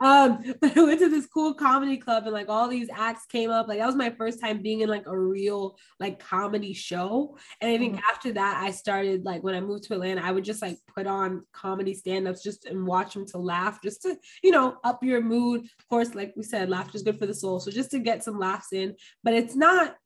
Um, 0.00 0.54
but 0.60 0.76
I 0.76 0.82
went 0.82 1.00
to 1.00 1.08
this 1.08 1.26
cool 1.26 1.54
comedy 1.54 1.96
club 1.96 2.24
and 2.24 2.32
like 2.32 2.48
all 2.48 2.68
these 2.68 2.88
acts 2.92 3.26
came 3.26 3.50
up. 3.50 3.68
Like 3.68 3.78
that 3.78 3.86
was 3.86 3.96
my 3.96 4.10
first 4.10 4.40
time 4.40 4.62
being 4.62 4.80
in 4.80 4.88
like 4.88 5.06
a 5.06 5.18
real 5.18 5.76
like 6.00 6.18
comedy 6.18 6.72
show. 6.72 7.36
And 7.60 7.70
I 7.70 7.78
think 7.78 7.96
mm-hmm. 7.96 8.10
after 8.10 8.32
that, 8.32 8.62
I 8.62 8.70
started 8.70 9.24
like 9.24 9.42
when 9.42 9.54
I 9.54 9.60
moved 9.60 9.84
to 9.84 9.94
Atlanta, 9.94 10.22
I 10.22 10.32
would 10.32 10.44
just 10.44 10.62
like 10.62 10.78
put 10.94 11.06
on 11.06 11.44
comedy 11.52 11.94
stand-ups 11.94 12.42
just 12.42 12.66
and 12.66 12.86
watch 12.86 13.14
them 13.14 13.26
to 13.26 13.38
laugh, 13.38 13.82
just 13.82 14.02
to, 14.02 14.16
you 14.42 14.50
know, 14.50 14.76
up 14.84 15.02
your 15.02 15.20
mood. 15.20 15.62
Of 15.62 15.88
course, 15.88 16.14
like 16.14 16.34
we 16.36 16.42
said, 16.42 16.70
laughter 16.70 16.96
is 16.96 17.02
good 17.02 17.18
for 17.18 17.26
the 17.26 17.34
soul. 17.34 17.60
So 17.60 17.70
just 17.70 17.90
to 17.92 17.98
get 17.98 18.24
some 18.24 18.38
laughs 18.38 18.72
in, 18.72 18.94
but 19.22 19.34
it's 19.34 19.56
not 19.56 19.96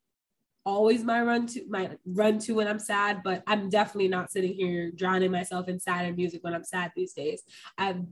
always 0.69 1.03
my 1.03 1.23
run 1.23 1.47
to 1.47 1.65
my 1.69 1.91
run 2.05 2.39
to 2.39 2.53
when 2.53 2.69
I'm 2.69 2.79
sad, 2.79 3.23
but 3.25 3.43
I'm 3.47 3.71
definitely 3.71 4.09
not 4.09 4.31
sitting 4.31 4.53
here 4.53 4.91
drowning 4.91 5.31
myself 5.31 5.69
in 5.69 5.81
sad 5.81 6.15
music 6.15 6.45
when 6.45 6.55
I'm 6.55 6.65
sad 6.65 6.93
these 6.95 7.15
days. 7.15 7.43
I've 7.79 8.03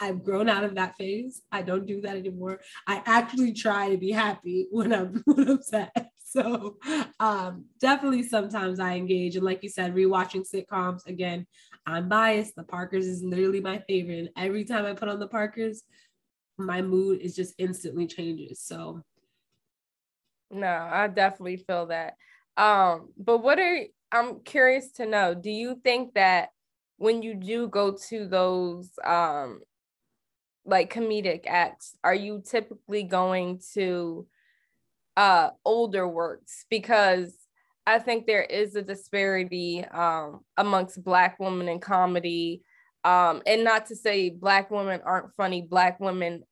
I've 0.00 0.24
grown 0.24 0.48
out 0.48 0.64
of 0.64 0.74
that 0.76 0.96
phase. 0.96 1.42
I 1.52 1.62
don't 1.62 1.86
do 1.86 2.00
that 2.02 2.16
anymore. 2.16 2.60
I 2.86 3.02
actually 3.06 3.52
try 3.52 3.90
to 3.90 3.96
be 3.96 4.10
happy 4.10 4.66
when 4.70 4.92
I'm 4.92 5.22
sad. 5.62 5.90
So 6.30 6.76
um, 7.20 7.64
definitely 7.80 8.22
sometimes 8.22 8.80
I 8.80 8.96
engage. 8.96 9.36
And 9.36 9.44
like 9.44 9.62
you 9.62 9.70
said, 9.70 9.94
rewatching 9.94 10.46
sitcoms 10.46 11.06
again, 11.06 11.46
I'm 11.86 12.08
biased. 12.08 12.54
The 12.54 12.64
Parkers 12.64 13.06
is 13.06 13.22
literally 13.22 13.60
my 13.60 13.78
favorite. 13.88 14.18
And 14.18 14.30
every 14.36 14.64
time 14.64 14.84
I 14.84 14.92
put 14.92 15.08
on 15.08 15.20
the 15.20 15.26
Parkers, 15.26 15.82
my 16.58 16.82
mood 16.82 17.20
is 17.22 17.34
just 17.34 17.54
instantly 17.58 18.06
changes. 18.06 18.60
So 18.60 19.02
no, 20.50 20.88
I 20.90 21.08
definitely 21.08 21.56
feel 21.56 21.86
that. 21.86 22.14
Um, 22.56 23.10
but 23.16 23.38
what 23.38 23.58
are 23.58 23.84
I'm 24.10 24.40
curious 24.40 24.92
to 24.92 25.06
know, 25.06 25.34
do 25.34 25.50
you 25.50 25.80
think 25.84 26.14
that 26.14 26.50
when 26.96 27.22
you 27.22 27.34
do 27.34 27.68
go 27.68 27.96
to 28.08 28.26
those 28.26 28.90
um 29.04 29.60
like 30.68 30.92
comedic 30.92 31.44
acts, 31.46 31.96
are 32.04 32.14
you 32.14 32.42
typically 32.44 33.02
going 33.02 33.60
to 33.74 34.26
uh 35.16 35.50
older 35.64 36.06
works? 36.06 36.64
Because 36.70 37.34
I 37.86 37.98
think 37.98 38.26
there 38.26 38.42
is 38.42 38.76
a 38.76 38.82
disparity 38.82 39.84
um 39.84 40.40
amongst 40.56 41.02
black 41.02 41.38
women 41.40 41.68
in 41.68 41.80
comedy. 41.80 42.62
Um, 43.04 43.42
and 43.46 43.64
not 43.64 43.86
to 43.86 43.96
say 43.96 44.28
black 44.28 44.70
women 44.70 45.00
aren't 45.04 45.34
funny, 45.36 45.62
black 45.62 45.98
women 46.00 46.42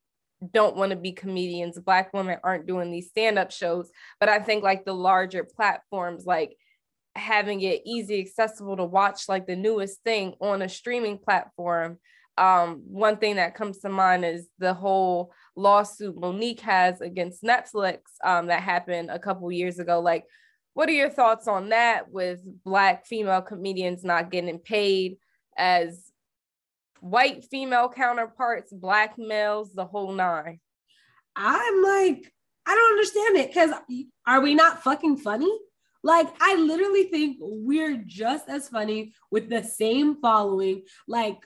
don't 0.53 0.77
want 0.77 0.91
to 0.91 0.97
be 0.97 1.13
comedians 1.13 1.79
black 1.81 2.13
women 2.13 2.39
aren't 2.45 2.67
doing 2.67 2.91
these 2.91 3.09
stand-up 3.09 3.51
shows 3.51 3.91
but 4.21 4.29
i 4.29 4.39
think 4.39 4.63
like 4.63 4.85
the 4.85 4.93
larger 4.95 5.45
platforms 5.45 6.27
like 6.27 6.57
having 7.15 7.63
it 7.63 7.83
easy 7.87 8.21
accessible 8.21 8.77
to 8.77 8.85
watch 8.85 9.29
like 9.29 9.47
the 9.47 9.57
newest 9.57 10.03
thing 10.03 10.35
on 10.41 10.61
a 10.61 10.69
streaming 10.69 11.19
platform 11.19 11.99
um, 12.39 12.83
one 12.87 13.17
thing 13.17 13.37
that 13.37 13.55
comes 13.55 13.79
to 13.79 13.89
mind 13.89 14.25
is 14.25 14.49
the 14.59 14.75
whole 14.75 15.33
lawsuit 15.57 16.17
Mo'Nique 16.17 16.61
has 16.61 17.01
against 17.01 17.43
Netflix 17.43 17.99
um, 18.25 18.47
that 18.47 18.63
happened 18.63 19.11
a 19.11 19.19
couple 19.19 19.51
years 19.51 19.79
ago. 19.79 20.01
Like, 20.01 20.25
what 20.75 20.89
are 20.89 20.93
your 20.93 21.11
thoughts 21.11 21.49
on 21.49 21.71
that 21.71 22.11
with 22.11 22.41
Black 22.65 23.07
female 23.07 23.41
comedians 23.41 24.05
not 24.05 24.31
getting 24.31 24.59
paid 24.59 25.17
as 25.57 26.13
white 27.01 27.45
female 27.45 27.89
counterparts, 27.89 28.73
black 28.73 29.17
males, 29.19 29.73
the 29.73 29.85
whole 29.85 30.13
nine. 30.13 30.61
I'm 31.35 31.83
like, 31.83 32.33
I 32.67 32.75
don't 32.75 32.93
understand 32.93 33.37
it 33.37 33.49
because 33.49 33.71
are 34.27 34.41
we 34.41 34.55
not 34.55 34.83
fucking 34.83 35.19
funny? 35.19 35.53
Like, 36.03 36.29
I 36.41 36.55
literally 36.57 37.05
think 37.05 37.39
we're 37.41 38.03
just 38.07 38.49
as 38.49 38.69
funny 38.69 39.13
with 39.31 39.49
the 39.49 39.63
same 39.63 40.21
following. 40.21 40.83
Like, 41.09 41.39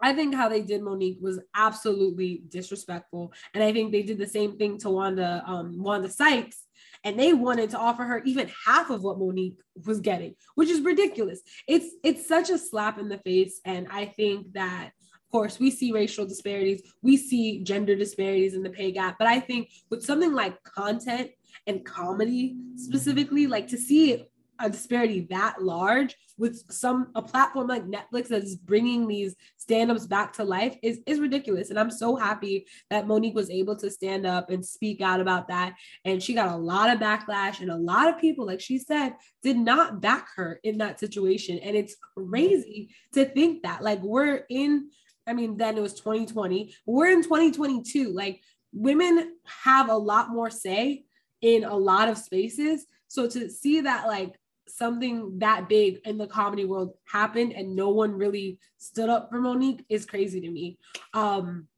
I 0.00 0.12
think 0.12 0.34
how 0.34 0.48
they 0.48 0.62
did 0.62 0.82
Mo'Nique 0.82 1.20
was 1.20 1.40
absolutely 1.54 2.42
disrespectful, 2.48 3.32
and 3.54 3.62
I 3.62 3.72
think 3.72 3.92
they 3.92 4.02
did 4.02 4.18
the 4.18 4.26
same 4.26 4.56
thing 4.56 4.78
to 4.78 4.90
Wanda, 4.90 5.42
um, 5.46 5.82
Wanda 5.82 6.10
Sykes, 6.10 6.64
and 7.04 7.18
they 7.18 7.32
wanted 7.32 7.70
to 7.70 7.78
offer 7.78 8.04
her 8.04 8.22
even 8.24 8.50
half 8.66 8.90
of 8.90 9.02
what 9.02 9.18
Mo'Nique 9.18 9.56
was 9.86 10.00
getting, 10.00 10.34
which 10.54 10.68
is 10.68 10.80
ridiculous. 10.80 11.40
It's 11.68 11.94
it's 12.02 12.26
such 12.26 12.50
a 12.50 12.58
slap 12.58 12.98
in 12.98 13.08
the 13.08 13.18
face, 13.18 13.60
and 13.64 13.86
I 13.90 14.06
think 14.06 14.52
that 14.54 14.90
of 15.14 15.30
course 15.30 15.58
we 15.58 15.70
see 15.70 15.92
racial 15.92 16.26
disparities, 16.26 16.82
we 17.02 17.16
see 17.16 17.62
gender 17.62 17.94
disparities 17.96 18.54
in 18.54 18.62
the 18.62 18.70
pay 18.70 18.92
gap, 18.92 19.16
but 19.18 19.28
I 19.28 19.40
think 19.40 19.70
with 19.90 20.04
something 20.04 20.32
like 20.32 20.62
content 20.64 21.30
and 21.66 21.84
comedy 21.84 22.56
specifically, 22.76 23.46
like 23.46 23.68
to 23.68 23.78
see 23.78 24.12
a 24.58 24.70
disparity 24.70 25.26
that 25.30 25.62
large 25.62 26.16
with 26.36 26.70
some 26.70 27.10
a 27.14 27.22
platform 27.22 27.68
like 27.68 27.84
Netflix 27.86 28.28
that's 28.28 28.54
bringing 28.54 29.06
these 29.06 29.34
stand-ups 29.56 30.06
back 30.06 30.32
to 30.34 30.44
life 30.44 30.76
is 30.82 31.00
is 31.06 31.20
ridiculous. 31.20 31.70
And 31.70 31.78
I'm 31.78 31.90
so 31.90 32.16
happy 32.16 32.66
that 32.90 33.06
Mo'Nique 33.06 33.34
was 33.34 33.50
able 33.50 33.76
to 33.76 33.90
stand 33.90 34.26
up 34.26 34.50
and 34.50 34.64
speak 34.64 35.00
out 35.00 35.20
about 35.20 35.48
that. 35.48 35.74
And 36.04 36.22
she 36.22 36.34
got 36.34 36.54
a 36.54 36.56
lot 36.56 36.90
of 36.90 36.98
backlash 36.98 37.60
and 37.60 37.70
a 37.70 37.76
lot 37.76 38.08
of 38.08 38.20
people 38.20 38.46
like 38.46 38.60
she 38.60 38.78
said 38.78 39.14
did 39.42 39.56
not 39.56 40.00
back 40.00 40.28
her 40.36 40.60
in 40.64 40.78
that 40.78 41.00
situation. 41.00 41.58
And 41.58 41.76
it's 41.76 41.96
crazy 42.16 42.90
to 43.12 43.24
think 43.24 43.62
that 43.62 43.82
like 43.82 44.02
we're 44.02 44.44
in 44.48 44.90
I 45.26 45.32
mean 45.32 45.56
then 45.56 45.78
it 45.78 45.80
was 45.80 45.94
2020 45.94 46.74
we're 46.86 47.10
in 47.10 47.22
2022 47.22 48.12
like 48.12 48.40
women 48.74 49.36
have 49.44 49.88
a 49.88 49.96
lot 49.96 50.30
more 50.30 50.50
say 50.50 51.04
in 51.40 51.64
a 51.64 51.76
lot 51.76 52.08
of 52.08 52.18
spaces. 52.18 52.86
So 53.08 53.28
to 53.28 53.50
see 53.50 53.82
that 53.82 54.06
like 54.06 54.34
something 54.66 55.38
that 55.38 55.68
big 55.68 56.00
in 56.04 56.18
the 56.18 56.26
comedy 56.26 56.64
world 56.64 56.94
happened 57.04 57.52
and 57.52 57.76
no 57.76 57.90
one 57.90 58.12
really 58.12 58.58
stood 58.78 59.08
up 59.08 59.28
for 59.30 59.38
Mo'Nique 59.40 59.84
is 59.88 60.06
crazy 60.06 60.40
to 60.40 60.50
me. 60.50 60.78
Um, 61.12 61.68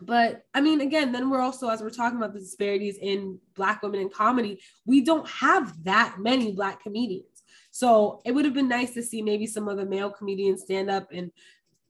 but 0.00 0.44
I 0.54 0.60
mean, 0.60 0.80
again, 0.80 1.12
then 1.12 1.28
we're 1.28 1.40
also, 1.40 1.68
as 1.68 1.80
we're 1.80 1.90
talking 1.90 2.18
about 2.18 2.32
the 2.32 2.40
disparities 2.40 2.98
in 2.98 3.38
Black 3.54 3.82
women 3.82 4.00
in 4.00 4.08
comedy, 4.08 4.60
we 4.86 5.00
don't 5.00 5.28
have 5.28 5.82
that 5.84 6.16
many 6.18 6.52
Black 6.52 6.82
comedians. 6.82 7.42
So 7.70 8.22
it 8.24 8.32
would 8.32 8.44
have 8.44 8.54
been 8.54 8.68
nice 8.68 8.94
to 8.94 9.02
see 9.02 9.22
maybe 9.22 9.46
some 9.46 9.68
other 9.68 9.84
male 9.84 10.10
comedians 10.10 10.62
stand 10.62 10.90
up 10.90 11.08
and 11.12 11.32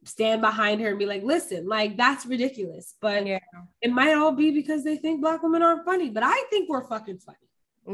stand 0.05 0.41
behind 0.41 0.81
her 0.81 0.89
and 0.89 0.99
be 0.99 1.07
like, 1.07 1.23
listen, 1.23 1.69
like 1.69 1.97
that's 1.97 2.27
ridiculous. 2.27 2.95
But 3.01 3.27
yeah. 3.27 3.39
it 3.83 3.93
might 3.93 4.15
all 4.15 4.33
be 4.33 4.51
because 4.51 4.85
they 4.85 4.97
think 4.97 5.21
Black 5.21 5.43
women 5.43 5.63
aren't 5.63 5.85
funny, 5.85 6.11
but 6.11 6.23
I 6.23 6.45
think 6.51 6.69
we're 6.69 6.87
fucking 6.87 7.19
funny. 7.19 7.39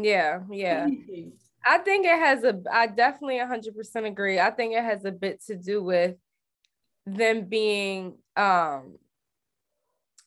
Yeah, 0.06 0.40
yeah. 0.50 0.86
I 1.66 1.78
think 1.78 2.06
it 2.06 2.18
has 2.18 2.44
a, 2.44 2.60
I 2.70 2.86
definitely 2.86 3.38
100% 3.38 4.06
agree. 4.06 4.38
I 4.38 4.50
think 4.50 4.74
it 4.74 4.84
has 4.84 5.04
a 5.04 5.12
bit 5.12 5.42
to 5.46 5.56
do 5.56 5.82
with 5.82 6.16
them 7.06 7.46
being 7.48 8.16
um 8.36 8.96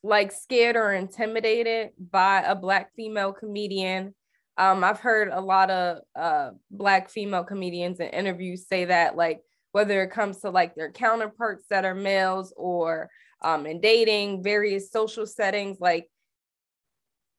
like 0.04 0.32
scared 0.32 0.76
or 0.76 0.94
intimidated 0.94 1.90
by 2.12 2.42
a 2.44 2.56
black 2.56 2.94
female 2.96 3.34
comedian. 3.34 4.14
Um, 4.58 4.84
I've 4.84 5.00
heard 5.00 5.30
a 5.30 5.42
lot 5.42 5.70
of 5.70 6.00
uh 6.16 6.52
black 6.72 7.10
female 7.10 7.44
comedians 7.44 8.00
in 8.00 8.08
interviews 8.10 8.68
say 8.68 8.86
that 8.86 9.16
like 9.16 9.42
whether 9.72 10.02
it 10.02 10.12
comes 10.12 10.40
to 10.42 10.50
like 10.50 10.76
their 10.76 10.92
counterparts 10.92 11.66
that 11.70 11.86
are 11.86 11.96
males 11.96 12.54
or 12.58 13.10
um 13.42 13.66
in 13.66 13.82
dating, 13.82 14.44
various 14.44 14.92
social 14.92 15.26
settings, 15.28 15.78
like 15.80 16.10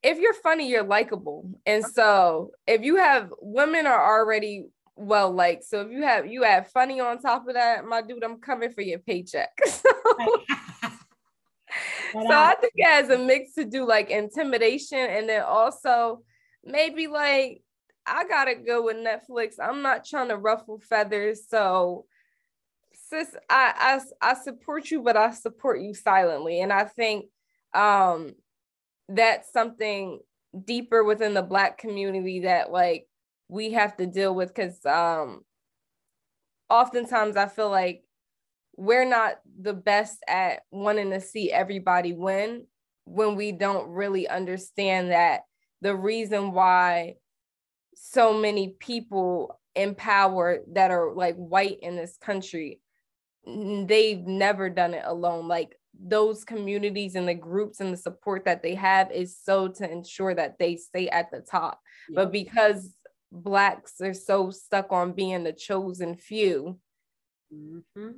if 0.01 0.17
you're 0.17 0.33
funny, 0.33 0.69
you're 0.69 0.83
likable. 0.83 1.49
And 1.65 1.85
so 1.85 2.51
if 2.67 2.83
you 2.83 2.97
have 2.97 3.33
women 3.41 3.85
are 3.85 4.19
already 4.19 4.67
well 4.95 5.31
liked. 5.31 5.63
so 5.63 5.79
if 5.81 5.91
you 5.91 6.03
have 6.03 6.27
you 6.27 6.43
have 6.43 6.69
funny 6.71 6.99
on 6.99 7.21
top 7.21 7.47
of 7.47 7.53
that, 7.55 7.85
my 7.85 8.01
dude, 8.01 8.23
I'm 8.23 8.39
coming 8.39 8.71
for 8.71 8.81
your 8.81 8.99
paycheck. 8.99 9.49
so, 9.65 9.89
so 12.11 12.31
I 12.31 12.55
think 12.59 12.73
it 12.75 12.85
has 12.85 13.09
a 13.09 13.17
mix 13.17 13.53
to 13.53 13.65
do 13.65 13.85
like 13.85 14.09
intimidation 14.09 14.99
and 14.99 15.29
then 15.29 15.43
also 15.43 16.23
maybe 16.63 17.07
like 17.07 17.61
I 18.05 18.25
gotta 18.25 18.55
go 18.55 18.83
with 18.83 18.97
Netflix. 18.97 19.55
I'm 19.61 19.81
not 19.81 20.05
trying 20.05 20.29
to 20.29 20.37
ruffle 20.37 20.79
feathers. 20.79 21.47
So 21.47 22.05
sis, 23.09 23.35
I 23.49 23.99
I, 24.21 24.31
I 24.31 24.33
support 24.35 24.91
you, 24.91 25.01
but 25.01 25.17
I 25.17 25.31
support 25.31 25.81
you 25.81 25.93
silently. 25.93 26.61
And 26.61 26.73
I 26.73 26.85
think 26.85 27.25
um 27.73 28.33
that's 29.09 29.51
something 29.51 30.19
deeper 30.65 31.03
within 31.03 31.33
the 31.33 31.41
black 31.41 31.77
community 31.77 32.41
that 32.41 32.71
like 32.71 33.07
we 33.47 33.71
have 33.73 33.95
to 33.97 34.05
deal 34.05 34.33
with 34.33 34.53
because 34.53 34.83
um 34.85 35.41
oftentimes 36.69 37.35
i 37.37 37.47
feel 37.47 37.69
like 37.69 38.03
we're 38.75 39.05
not 39.07 39.39
the 39.61 39.73
best 39.73 40.19
at 40.27 40.61
wanting 40.71 41.11
to 41.11 41.19
see 41.19 41.51
everybody 41.51 42.13
win 42.13 42.65
when 43.05 43.35
we 43.35 43.51
don't 43.51 43.89
really 43.89 44.27
understand 44.27 45.11
that 45.11 45.41
the 45.81 45.95
reason 45.95 46.51
why 46.51 47.15
so 47.95 48.33
many 48.33 48.75
people 48.79 49.59
in 49.75 49.93
power 49.93 50.59
that 50.73 50.91
are 50.91 51.13
like 51.13 51.35
white 51.35 51.77
in 51.81 51.95
this 51.95 52.17
country 52.17 52.79
they've 53.45 54.25
never 54.25 54.69
done 54.69 54.93
it 54.93 55.03
alone. 55.05 55.47
Like 55.47 55.75
those 55.97 56.43
communities 56.43 57.15
and 57.15 57.27
the 57.27 57.33
groups 57.33 57.79
and 57.79 57.93
the 57.93 57.97
support 57.97 58.45
that 58.45 58.63
they 58.63 58.75
have 58.75 59.11
is 59.11 59.37
so 59.37 59.67
to 59.67 59.89
ensure 59.89 60.33
that 60.33 60.57
they 60.59 60.75
stay 60.75 61.09
at 61.09 61.31
the 61.31 61.41
top. 61.41 61.79
Yeah. 62.09 62.15
But 62.15 62.31
because 62.31 62.93
blacks 63.31 64.01
are 64.01 64.13
so 64.13 64.51
stuck 64.51 64.91
on 64.91 65.13
being 65.13 65.43
the 65.43 65.53
chosen 65.53 66.15
few, 66.15 66.79
mm-hmm. 67.53 68.11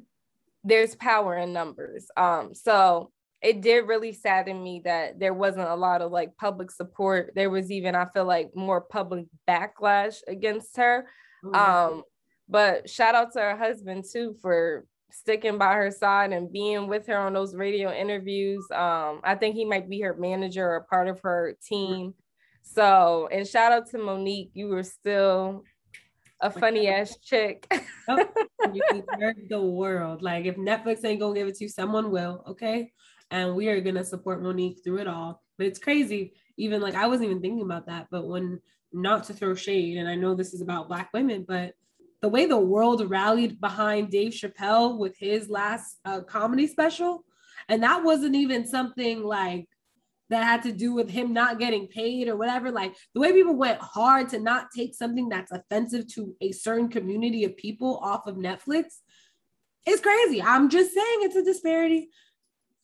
there's 0.63 0.95
power 0.95 1.37
in 1.37 1.53
numbers. 1.53 2.07
Um, 2.15 2.53
so 2.53 3.11
it 3.41 3.61
did 3.61 3.87
really 3.87 4.13
sadden 4.13 4.63
me 4.63 4.81
that 4.85 5.19
there 5.19 5.33
wasn't 5.33 5.67
a 5.67 5.75
lot 5.75 6.01
of 6.01 6.11
like 6.11 6.37
public 6.37 6.69
support. 6.69 7.31
There 7.35 7.49
was 7.49 7.71
even, 7.71 7.95
I 7.95 8.05
feel 8.13 8.25
like, 8.25 8.55
more 8.55 8.81
public 8.81 9.25
backlash 9.49 10.17
against 10.27 10.77
her. 10.77 11.07
Mm-hmm. 11.43 11.55
Um, 11.55 12.03
but 12.47 12.89
shout 12.89 13.15
out 13.15 13.33
to 13.33 13.39
her 13.39 13.57
husband 13.57 14.05
too 14.11 14.35
for 14.41 14.85
sticking 15.11 15.57
by 15.57 15.73
her 15.73 15.91
side 15.91 16.31
and 16.33 16.51
being 16.51 16.87
with 16.87 17.07
her 17.07 17.17
on 17.17 17.33
those 17.33 17.55
radio 17.55 17.91
interviews. 17.91 18.65
Um, 18.71 19.21
I 19.23 19.35
think 19.35 19.55
he 19.55 19.65
might 19.65 19.89
be 19.89 20.01
her 20.01 20.15
manager 20.15 20.67
or 20.67 20.87
part 20.89 21.07
of 21.07 21.19
her 21.21 21.55
team. 21.67 22.13
So, 22.63 23.27
and 23.31 23.47
shout 23.47 23.71
out 23.71 23.89
to 23.91 23.97
Mo'Nique. 23.97 24.51
You 24.53 24.67
were 24.67 24.83
still 24.83 25.63
a 26.41 26.49
funny 26.49 26.87
ass 26.87 27.17
chick. 27.23 27.67
oh, 28.09 28.25
you 28.73 28.83
the 29.49 29.61
world. 29.61 30.21
Like 30.21 30.45
if 30.45 30.55
Netflix 30.57 31.05
ain't 31.05 31.19
gonna 31.19 31.35
give 31.35 31.47
it 31.47 31.55
to 31.55 31.65
you, 31.65 31.69
someone 31.69 32.11
will. 32.11 32.43
Okay. 32.47 32.91
And 33.29 33.55
we 33.55 33.69
are 33.69 33.79
gonna 33.81 34.03
support 34.03 34.41
Mo'Nique 34.41 34.83
through 34.83 34.99
it 34.99 35.07
all. 35.07 35.41
But 35.57 35.67
it's 35.67 35.79
crazy. 35.79 36.33
Even 36.57 36.81
like 36.81 36.95
I 36.95 37.07
wasn't 37.07 37.29
even 37.29 37.41
thinking 37.41 37.63
about 37.63 37.87
that. 37.87 38.07
But 38.11 38.27
when 38.27 38.59
not 38.93 39.23
to 39.25 39.33
throw 39.33 39.55
shade, 39.55 39.97
and 39.97 40.09
I 40.09 40.15
know 40.15 40.35
this 40.35 40.53
is 40.53 40.61
about 40.61 40.87
black 40.87 41.09
women, 41.13 41.45
but 41.47 41.73
the 42.21 42.29
way 42.29 42.45
the 42.45 42.57
world 42.57 43.09
rallied 43.09 43.59
behind 43.59 44.11
Dave 44.11 44.31
Chappelle 44.31 44.97
with 44.97 45.17
his 45.17 45.49
last 45.49 45.97
uh, 46.05 46.21
comedy 46.21 46.67
special, 46.67 47.23
and 47.67 47.83
that 47.83 48.03
wasn't 48.03 48.35
even 48.35 48.65
something 48.65 49.23
like 49.23 49.67
that 50.29 50.43
had 50.43 50.63
to 50.63 50.71
do 50.71 50.93
with 50.93 51.09
him 51.09 51.33
not 51.33 51.59
getting 51.59 51.87
paid 51.87 52.29
or 52.29 52.37
whatever. 52.37 52.71
Like 52.71 52.95
the 53.13 53.19
way 53.19 53.33
people 53.33 53.55
went 53.55 53.79
hard 53.79 54.29
to 54.29 54.39
not 54.39 54.67
take 54.75 54.95
something 54.95 55.27
that's 55.27 55.51
offensive 55.51 56.07
to 56.13 56.35
a 56.39 56.51
certain 56.51 56.87
community 56.87 57.43
of 57.43 57.57
people 57.57 57.97
off 57.97 58.27
of 58.27 58.35
Netflix 58.35 58.85
it's 59.85 60.01
crazy. 60.01 60.41
I'm 60.41 60.69
just 60.69 60.93
saying 60.93 61.19
it's 61.21 61.35
a 61.35 61.43
disparity. 61.43 62.09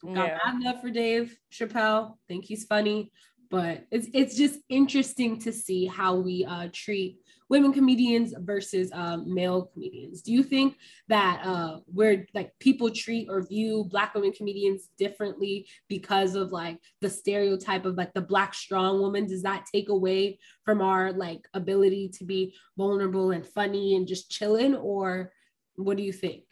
Got 0.03 0.27
yeah. 0.27 0.39
love 0.61 0.81
for 0.81 0.89
Dave 0.89 1.37
Chappelle. 1.51 2.17
Think 2.27 2.45
he's 2.45 2.65
funny, 2.65 3.11
but 3.49 3.85
it's 3.91 4.07
it's 4.13 4.35
just 4.35 4.59
interesting 4.69 5.39
to 5.39 5.51
see 5.51 5.85
how 5.85 6.15
we 6.15 6.45
uh, 6.45 6.69
treat 6.71 7.17
women 7.49 7.71
comedians 7.71 8.33
versus 8.39 8.91
um, 8.93 9.33
male 9.33 9.69
comedians. 9.73 10.21
Do 10.21 10.31
you 10.31 10.43
think 10.43 10.77
that 11.07 11.41
uh, 11.43 11.79
where 11.85 12.25
like 12.33 12.57
people 12.59 12.89
treat 12.89 13.27
or 13.29 13.41
view 13.41 13.85
black 13.89 14.13
women 14.13 14.31
comedians 14.31 14.89
differently 14.97 15.67
because 15.87 16.35
of 16.35 16.51
like 16.51 16.79
the 17.01 17.09
stereotype 17.09 17.85
of 17.85 17.95
like 17.95 18.13
the 18.13 18.21
black 18.21 18.53
strong 18.53 18.99
woman? 18.99 19.27
Does 19.27 19.43
that 19.43 19.65
take 19.71 19.89
away 19.89 20.39
from 20.63 20.81
our 20.81 21.13
like 21.13 21.47
ability 21.53 22.09
to 22.17 22.25
be 22.25 22.53
vulnerable 22.77 23.31
and 23.31 23.45
funny 23.45 23.95
and 23.95 24.07
just 24.07 24.29
chilling, 24.29 24.75
or 24.75 25.31
what 25.75 25.97
do 25.97 26.03
you 26.03 26.13
think? 26.13 26.43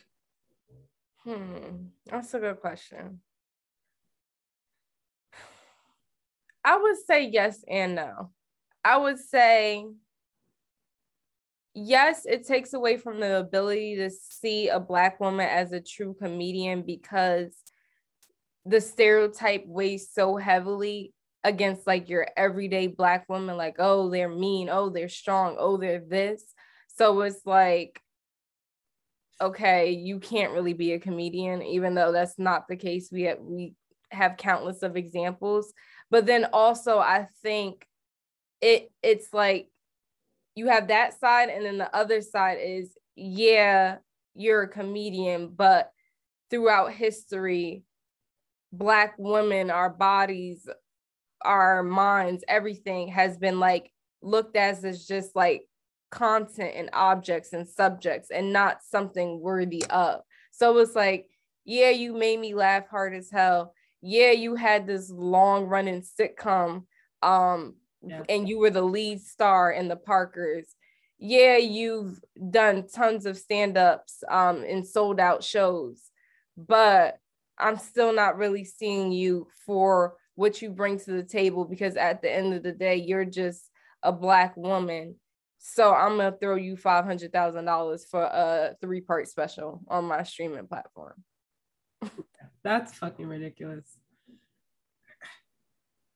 Hmm, 1.23 1.87
that's 2.05 2.33
a 2.35 2.39
good 2.39 2.59
question. 2.61 3.19
I 6.63 6.77
would 6.77 6.97
say 7.05 7.27
yes 7.27 7.63
and 7.67 7.95
no. 7.95 8.31
I 8.83 8.97
would 8.97 9.19
say 9.19 9.85
yes, 11.75 12.25
it 12.25 12.47
takes 12.47 12.73
away 12.73 12.97
from 12.97 13.19
the 13.19 13.37
ability 13.37 13.97
to 13.97 14.09
see 14.09 14.69
a 14.69 14.79
black 14.79 15.19
woman 15.19 15.47
as 15.47 15.73
a 15.73 15.81
true 15.81 16.15
comedian 16.19 16.81
because 16.81 17.53
the 18.65 18.79
stereotype 18.81 19.65
weighs 19.67 20.09
so 20.11 20.37
heavily 20.37 21.13
against 21.43 21.85
like 21.85 22.09
your 22.09 22.27
everyday 22.35 22.87
black 22.87 23.29
woman 23.29 23.55
like 23.55 23.75
oh 23.77 24.09
they're 24.09 24.27
mean 24.27 24.67
oh 24.67 24.89
they're 24.89 25.09
strong 25.09 25.57
oh 25.59 25.77
they're 25.77 25.99
this. 25.99 26.53
So 26.95 27.21
it's 27.21 27.45
like 27.45 28.01
okay 29.41 29.91
you 29.91 30.19
can't 30.19 30.53
really 30.53 30.73
be 30.73 30.93
a 30.93 30.99
comedian 30.99 31.61
even 31.61 31.93
though 31.93 32.13
that's 32.13 32.39
not 32.39 32.67
the 32.67 32.77
case. 32.77 33.09
We 33.11 33.23
have, 33.23 33.39
we 33.41 33.75
have 34.11 34.37
countless 34.37 34.81
of 34.81 34.95
examples. 34.95 35.73
But 36.09 36.25
then 36.25 36.45
also 36.53 36.99
i 36.99 37.27
think 37.43 37.85
it 38.61 38.89
it's 39.03 39.33
like 39.33 39.67
you 40.55 40.67
have 40.67 40.87
that 40.87 41.19
side 41.19 41.49
and 41.49 41.65
then 41.65 41.77
the 41.77 41.95
other 41.95 42.21
side 42.21 42.57
is 42.61 42.89
yeah 43.15 43.97
you're 44.33 44.63
a 44.63 44.67
comedian 44.67 45.47
but 45.55 45.91
throughout 46.49 46.91
history 46.91 47.83
black 48.71 49.15
women 49.17 49.69
our 49.69 49.89
bodies 49.89 50.67
our 51.43 51.83
minds 51.83 52.43
everything 52.47 53.07
has 53.07 53.37
been 53.37 53.59
like 53.59 53.91
looked 54.21 54.55
as 54.55 54.83
as 54.83 55.05
just 55.05 55.35
like 55.35 55.67
content 56.11 56.71
and 56.75 56.89
objects 56.93 57.53
and 57.53 57.67
subjects 57.67 58.31
and 58.31 58.53
not 58.53 58.79
something 58.89 59.39
worthy 59.39 59.83
of. 59.89 60.21
So 60.51 60.77
it's 60.79 60.95
like 60.95 61.27
yeah 61.65 61.89
you 61.89 62.13
made 62.13 62.39
me 62.39 62.53
laugh 62.53 62.87
hard 62.89 63.13
as 63.13 63.29
hell. 63.31 63.73
Yeah 64.01 64.31
you 64.31 64.55
had 64.55 64.87
this 64.87 65.09
long 65.09 65.65
running 65.65 66.03
sitcom 66.03 66.83
um 67.21 67.75
yeah. 68.05 68.23
and 68.29 68.47
you 68.47 68.59
were 68.59 68.69
the 68.69 68.81
lead 68.81 69.21
star 69.21 69.71
in 69.71 69.87
the 69.87 69.95
Parkers. 69.95 70.75
Yeah, 71.17 71.57
you've 71.57 72.19
done 72.49 72.87
tons 72.87 73.25
of 73.25 73.37
stand-ups 73.37 74.23
um 74.29 74.63
and 74.67 74.85
sold 74.85 75.19
out 75.19 75.43
shows, 75.43 76.01
but 76.57 77.17
I'm 77.57 77.77
still 77.77 78.13
not 78.13 78.37
really 78.37 78.65
seeing 78.65 79.11
you 79.11 79.47
for 79.65 80.15
what 80.35 80.61
you 80.61 80.69
bring 80.69 80.99
to 80.99 81.11
the 81.11 81.23
table 81.23 81.65
because 81.65 81.95
at 81.95 82.21
the 82.21 82.31
end 82.31 82.53
of 82.53 82.63
the 82.63 82.73
day, 82.73 82.97
you're 82.97 83.25
just 83.25 83.69
a 84.03 84.11
black 84.11 84.55
woman. 84.57 85.15
So 85.57 85.93
I'm 85.93 86.17
gonna 86.17 86.35
throw 86.39 86.55
you 86.55 86.77
five 86.77 87.05
hundred 87.05 87.31
thousand 87.31 87.65
dollars 87.65 88.05
for 88.05 88.21
a 88.21 88.75
three-part 88.81 89.27
special 89.27 89.81
on 89.87 90.05
my 90.05 90.23
streaming 90.23 90.67
platform. 90.67 91.23
That's 92.63 92.93
fucking 92.93 93.27
ridiculous. 93.27 93.97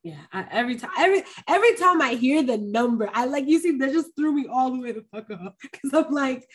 Yeah, 0.01 0.19
I, 0.31 0.47
every 0.49 0.77
time, 0.77 0.91
every 0.97 1.23
every 1.45 1.75
time 1.75 2.01
I 2.01 2.13
hear 2.13 2.41
the 2.41 2.57
number, 2.57 3.09
I 3.13 3.25
like 3.25 3.47
you 3.47 3.59
see 3.59 3.77
that 3.79 3.91
just 3.91 4.15
threw 4.15 4.31
me 4.31 4.47
all 4.49 4.71
the 4.71 4.79
way 4.79 4.93
the 4.93 5.03
fuck 5.12 5.29
up 5.29 5.57
because 5.62 5.93
I'm 5.93 6.13
like, 6.13 6.47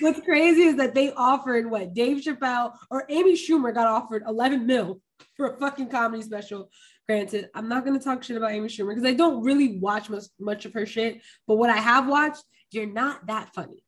what's 0.00 0.20
crazy 0.20 0.62
is 0.62 0.76
that 0.76 0.94
they 0.94 1.12
offered 1.12 1.70
what 1.70 1.92
Dave 1.92 2.22
Chappelle 2.22 2.72
or 2.90 3.04
Amy 3.10 3.34
Schumer 3.34 3.74
got 3.74 3.86
offered 3.86 4.22
11 4.26 4.66
mil 4.66 5.02
for 5.36 5.48
a 5.52 5.58
fucking 5.58 5.88
comedy 5.88 6.22
special. 6.22 6.70
Granted, 7.06 7.50
I'm 7.54 7.68
not 7.68 7.84
gonna 7.84 8.00
talk 8.00 8.22
shit 8.22 8.38
about 8.38 8.52
Amy 8.52 8.68
Schumer 8.68 8.94
because 8.94 9.04
I 9.04 9.12
don't 9.12 9.44
really 9.44 9.78
watch 9.78 10.08
much 10.08 10.24
much 10.38 10.64
of 10.64 10.72
her 10.72 10.86
shit, 10.86 11.20
but 11.46 11.56
what 11.56 11.68
I 11.68 11.76
have 11.76 12.08
watched, 12.08 12.42
you're 12.70 12.86
not 12.86 13.26
that 13.26 13.52
funny. 13.54 13.84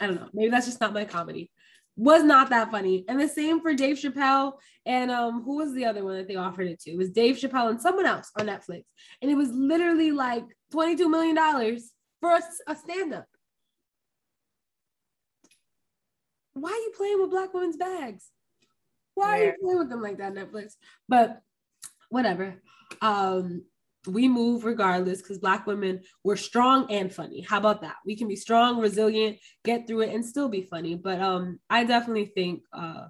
I 0.00 0.06
don't 0.06 0.16
know, 0.16 0.28
maybe 0.32 0.50
that's 0.50 0.66
just 0.66 0.80
not 0.80 0.94
my 0.94 1.06
comedy 1.06 1.50
was 1.96 2.22
not 2.22 2.50
that 2.50 2.70
funny. 2.70 3.04
And 3.08 3.20
the 3.20 3.28
same 3.28 3.60
for 3.60 3.74
Dave 3.74 3.96
Chappelle 3.96 4.54
and 4.86 5.10
um 5.10 5.42
who 5.42 5.56
was 5.56 5.74
the 5.74 5.84
other 5.84 6.04
one 6.04 6.16
that 6.16 6.28
they 6.28 6.36
offered 6.36 6.66
it 6.66 6.80
to? 6.80 6.90
It 6.90 6.98
was 6.98 7.10
Dave 7.10 7.36
Chappelle 7.36 7.70
and 7.70 7.80
someone 7.80 8.06
else 8.06 8.30
on 8.38 8.46
Netflix. 8.46 8.84
And 9.20 9.30
it 9.30 9.36
was 9.36 9.50
literally 9.50 10.10
like 10.10 10.44
22 10.70 11.08
million 11.08 11.34
dollars 11.34 11.90
for 12.20 12.30
a, 12.30 12.42
a 12.68 12.76
stand-up. 12.76 13.26
Why 16.54 16.70
are 16.70 16.74
you 16.74 16.92
playing 16.96 17.20
with 17.20 17.30
black 17.30 17.52
women's 17.52 17.76
bags? 17.76 18.26
Why 19.14 19.40
are 19.40 19.44
you 19.44 19.54
playing 19.62 19.78
with 19.78 19.90
them 19.90 20.02
like 20.02 20.18
that, 20.18 20.34
Netflix? 20.34 20.74
But 21.08 21.40
whatever. 22.08 22.54
Um 23.00 23.64
we 24.06 24.28
move 24.28 24.64
regardless 24.64 25.22
because 25.22 25.38
black 25.38 25.66
women 25.66 26.00
we're 26.24 26.36
strong 26.36 26.90
and 26.90 27.12
funny. 27.12 27.40
How 27.40 27.58
about 27.58 27.82
that? 27.82 27.96
We 28.04 28.16
can 28.16 28.28
be 28.28 28.36
strong 28.36 28.80
resilient 28.80 29.38
get 29.64 29.86
through 29.86 30.02
it 30.02 30.14
and 30.14 30.24
still 30.24 30.48
be 30.48 30.62
funny. 30.62 30.96
But 30.96 31.20
um 31.20 31.60
i 31.70 31.84
definitely 31.84 32.26
think 32.26 32.62
uh 32.72 33.06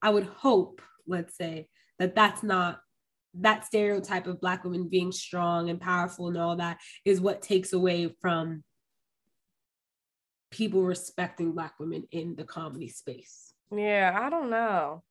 i 0.00 0.10
would 0.10 0.24
hope 0.24 0.80
let's 1.06 1.36
say 1.36 1.68
that 1.98 2.14
that's 2.14 2.42
not 2.42 2.80
that 3.34 3.64
stereotype 3.64 4.26
of 4.26 4.40
black 4.40 4.62
women 4.62 4.88
being 4.88 5.10
strong 5.10 5.70
and 5.70 5.80
powerful 5.80 6.28
and 6.28 6.36
all 6.36 6.56
that 6.56 6.78
is 7.04 7.20
what 7.20 7.42
takes 7.42 7.72
away 7.72 8.14
from 8.20 8.62
people 10.50 10.82
respecting 10.82 11.52
black 11.52 11.80
women 11.80 12.04
in 12.12 12.36
the 12.36 12.44
comedy 12.44 12.88
space. 12.88 13.54
Yeah 13.74 14.16
i 14.20 14.30
don't 14.30 14.50
know. 14.50 15.02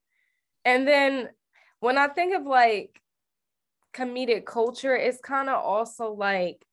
And 0.63 0.87
then 0.87 1.29
when 1.79 1.97
i 1.97 2.07
think 2.07 2.33
of 2.35 2.45
like 2.45 3.01
comedic 3.93 4.45
culture 4.45 4.95
is 4.95 5.19
kind 5.21 5.49
of 5.49 5.63
also 5.63 6.11
like 6.11 6.65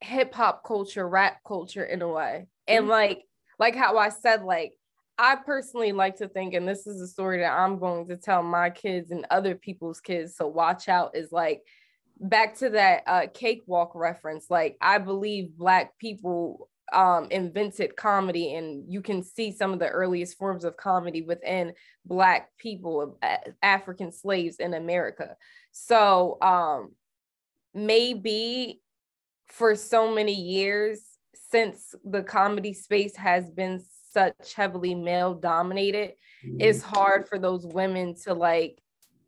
hip 0.00 0.34
hop 0.34 0.64
culture, 0.64 1.08
rap 1.08 1.38
culture 1.46 1.84
in 1.84 2.02
a 2.02 2.08
way. 2.08 2.46
And 2.66 2.82
mm-hmm. 2.82 2.90
like 2.90 3.24
like 3.58 3.74
how 3.74 3.96
I 3.96 4.08
said 4.08 4.42
like 4.42 4.72
I 5.18 5.36
personally 5.36 5.92
like 5.92 6.16
to 6.16 6.28
think 6.28 6.54
and 6.54 6.66
this 6.66 6.86
is 6.86 7.00
a 7.00 7.06
story 7.06 7.40
that 7.40 7.52
I'm 7.52 7.78
going 7.78 8.08
to 8.08 8.16
tell 8.16 8.42
my 8.42 8.70
kids 8.70 9.10
and 9.10 9.26
other 9.30 9.54
people's 9.54 10.00
kids 10.00 10.36
so 10.36 10.46
watch 10.46 10.88
out 10.88 11.16
is 11.16 11.30
like 11.30 11.62
back 12.18 12.56
to 12.58 12.70
that 12.70 13.02
uh 13.06 13.26
cakewalk 13.32 13.92
reference 13.94 14.46
like 14.48 14.76
I 14.80 14.98
believe 14.98 15.56
black 15.56 15.98
people 15.98 16.68
um, 16.92 17.28
invented 17.30 17.96
comedy, 17.96 18.54
and 18.54 18.84
you 18.92 19.00
can 19.00 19.22
see 19.22 19.52
some 19.52 19.72
of 19.72 19.78
the 19.78 19.88
earliest 19.88 20.36
forms 20.36 20.64
of 20.64 20.76
comedy 20.76 21.22
within 21.22 21.72
Black 22.04 22.50
people, 22.58 23.18
African 23.62 24.12
slaves 24.12 24.56
in 24.56 24.74
America. 24.74 25.36
So 25.70 26.38
um, 26.42 26.92
maybe 27.72 28.80
for 29.46 29.74
so 29.74 30.14
many 30.14 30.34
years, 30.34 31.00
since 31.50 31.94
the 32.04 32.22
comedy 32.22 32.72
space 32.72 33.16
has 33.16 33.50
been 33.50 33.82
such 34.10 34.54
heavily 34.54 34.94
male 34.94 35.34
dominated, 35.34 36.12
mm-hmm. 36.44 36.60
it's 36.60 36.82
hard 36.82 37.28
for 37.28 37.38
those 37.38 37.66
women 37.66 38.14
to 38.24 38.34
like, 38.34 38.78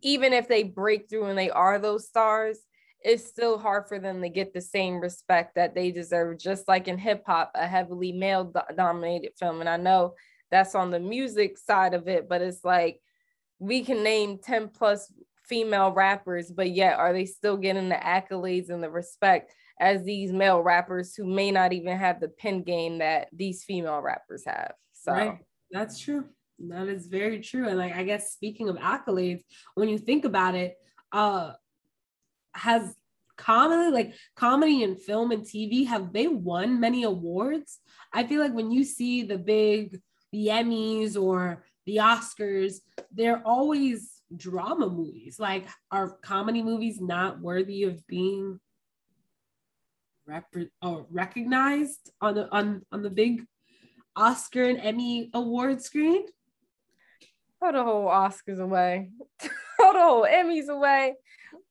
even 0.02 0.32
if 0.32 0.48
they 0.48 0.62
break 0.62 1.08
through 1.08 1.26
and 1.26 1.38
they 1.38 1.50
are 1.50 1.78
those 1.78 2.06
stars, 2.06 2.58
it's 3.04 3.26
still 3.26 3.58
hard 3.58 3.86
for 3.86 3.98
them 3.98 4.22
to 4.22 4.30
get 4.30 4.54
the 4.54 4.60
same 4.62 4.98
respect 4.98 5.54
that 5.56 5.74
they 5.74 5.90
deserve, 5.90 6.38
just 6.38 6.66
like 6.66 6.88
in 6.88 6.96
hip 6.96 7.22
hop, 7.26 7.52
a 7.54 7.66
heavily 7.66 8.12
male 8.12 8.52
dominated 8.76 9.32
film. 9.38 9.60
And 9.60 9.68
I 9.68 9.76
know 9.76 10.14
that's 10.50 10.74
on 10.74 10.90
the 10.90 10.98
music 10.98 11.58
side 11.58 11.92
of 11.92 12.08
it, 12.08 12.28
but 12.28 12.40
it's 12.40 12.64
like 12.64 13.00
we 13.58 13.84
can 13.84 14.02
name 14.02 14.38
10 14.38 14.68
plus 14.68 15.12
female 15.46 15.92
rappers, 15.92 16.50
but 16.50 16.70
yet 16.70 16.98
are 16.98 17.12
they 17.12 17.26
still 17.26 17.58
getting 17.58 17.90
the 17.90 17.94
accolades 17.94 18.70
and 18.70 18.82
the 18.82 18.90
respect 18.90 19.52
as 19.78 20.02
these 20.02 20.32
male 20.32 20.60
rappers 20.60 21.14
who 21.14 21.26
may 21.26 21.50
not 21.50 21.74
even 21.74 21.98
have 21.98 22.20
the 22.20 22.28
pen 22.28 22.62
game 22.62 22.98
that 22.98 23.28
these 23.32 23.64
female 23.64 24.00
rappers 24.00 24.44
have? 24.46 24.72
So 24.94 25.12
right. 25.12 25.38
that's 25.70 25.98
true. 25.98 26.24
That 26.58 26.88
is 26.88 27.06
very 27.06 27.40
true. 27.40 27.68
And 27.68 27.76
like 27.76 27.94
I 27.94 28.04
guess 28.04 28.32
speaking 28.32 28.70
of 28.70 28.76
accolades, 28.76 29.42
when 29.74 29.90
you 29.90 29.98
think 29.98 30.24
about 30.24 30.54
it, 30.54 30.76
uh 31.12 31.52
has 32.64 32.94
comedy 33.36 33.90
like 33.90 34.14
comedy 34.36 34.84
and 34.84 35.00
film 35.00 35.32
and 35.32 35.42
TV 35.42 35.86
have 35.86 36.12
they 36.12 36.26
won 36.26 36.80
many 36.80 37.02
awards? 37.04 37.78
I 38.12 38.24
feel 38.26 38.40
like 38.40 38.54
when 38.54 38.70
you 38.70 38.84
see 38.84 39.22
the 39.22 39.38
big 39.38 40.00
the 40.32 40.48
Emmys 40.48 41.20
or 41.20 41.64
the 41.86 41.98
Oscars, 41.98 42.80
they're 43.12 43.42
always 43.46 44.20
drama 44.36 44.88
movies. 44.88 45.38
Like, 45.38 45.66
are 45.90 46.16
comedy 46.22 46.62
movies 46.62 47.00
not 47.00 47.40
worthy 47.40 47.84
of 47.84 48.04
being 48.06 48.58
rep- 50.26 50.56
or 50.82 51.00
uh, 51.00 51.02
recognized 51.10 52.10
on 52.20 52.34
the 52.34 52.50
on 52.50 52.82
on 52.90 53.02
the 53.02 53.10
big 53.10 53.46
Oscar 54.16 54.64
and 54.64 54.80
Emmy 54.80 55.30
award 55.34 55.82
screen? 55.82 56.26
Throw 57.60 57.72
the 57.72 57.84
whole 57.84 58.08
Oscars 58.08 58.58
away. 58.58 59.10
Throw 59.94 60.00
the 60.00 60.06
whole 60.08 60.26
Emmys 60.26 60.68
away. 60.68 61.14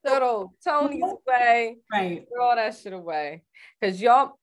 Throw 0.06 0.20
the 0.20 0.26
whole 0.26 0.54
Tonys 0.66 1.02
away. 1.02 1.78
Right. 1.92 2.26
Throw 2.34 2.46
all 2.46 2.56
that 2.56 2.76
shit 2.78 2.94
away. 2.94 3.44
Because 3.80 4.02
y'all 4.02 4.40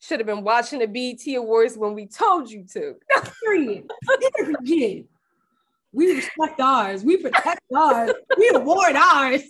should 0.00 0.18
have 0.18 0.26
been 0.26 0.42
watching 0.42 0.80
the 0.80 0.86
BET 0.86 1.36
Awards 1.36 1.76
when 1.76 1.94
we 1.94 2.06
told 2.06 2.50
you 2.50 2.64
to. 2.72 2.96
Period. 3.44 3.88
Forget. 4.44 5.04
We 5.92 6.14
respect 6.14 6.60
ours. 6.60 7.04
We 7.04 7.18
protect 7.18 7.60
ours. 7.76 8.12
We 8.36 8.50
award 8.54 8.96
ours. 8.96 9.42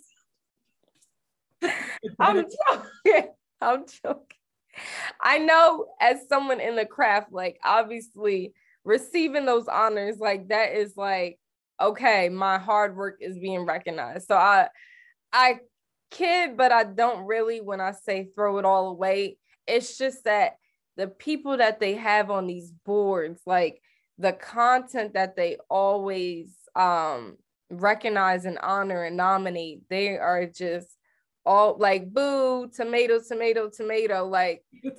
I'm 2.18 2.44
joking. 2.44 3.30
I'm 3.60 3.84
joking. 3.86 4.26
I 5.20 5.38
know 5.38 5.86
as 6.00 6.28
someone 6.28 6.60
in 6.60 6.76
the 6.76 6.84
craft, 6.84 7.32
like 7.32 7.58
obviously 7.64 8.52
receiving 8.84 9.46
those 9.46 9.68
honors, 9.68 10.18
like 10.18 10.48
that 10.48 10.74
is 10.74 10.96
like, 10.96 11.38
okay, 11.80 12.28
my 12.28 12.58
hard 12.58 12.96
work 12.96 13.18
is 13.20 13.38
being 13.38 13.66
recognized. 13.66 14.28
So 14.28 14.36
I 14.36 14.68
I 15.32 15.60
kid, 16.10 16.56
but 16.56 16.72
I 16.72 16.84
don't 16.84 17.26
really 17.26 17.60
when 17.60 17.80
I 17.80 17.92
say 17.92 18.28
throw 18.34 18.58
it 18.58 18.64
all 18.64 18.88
away. 18.88 19.38
It's 19.66 19.96
just 19.98 20.24
that 20.24 20.56
the 20.96 21.08
people 21.08 21.56
that 21.56 21.80
they 21.80 21.94
have 21.94 22.30
on 22.30 22.46
these 22.46 22.70
boards, 22.84 23.40
like 23.46 23.80
the 24.18 24.32
content 24.32 25.14
that 25.14 25.36
they 25.36 25.56
always 25.70 26.54
um 26.76 27.36
recognize 27.70 28.44
and 28.44 28.58
honor 28.58 29.04
and 29.04 29.16
nominate, 29.16 29.88
they 29.88 30.18
are 30.18 30.46
just 30.46 30.88
all 31.44 31.76
like 31.78 32.12
boo, 32.12 32.68
tomato, 32.68 33.20
tomato, 33.26 33.70
tomato, 33.70 34.26
like 34.26 34.62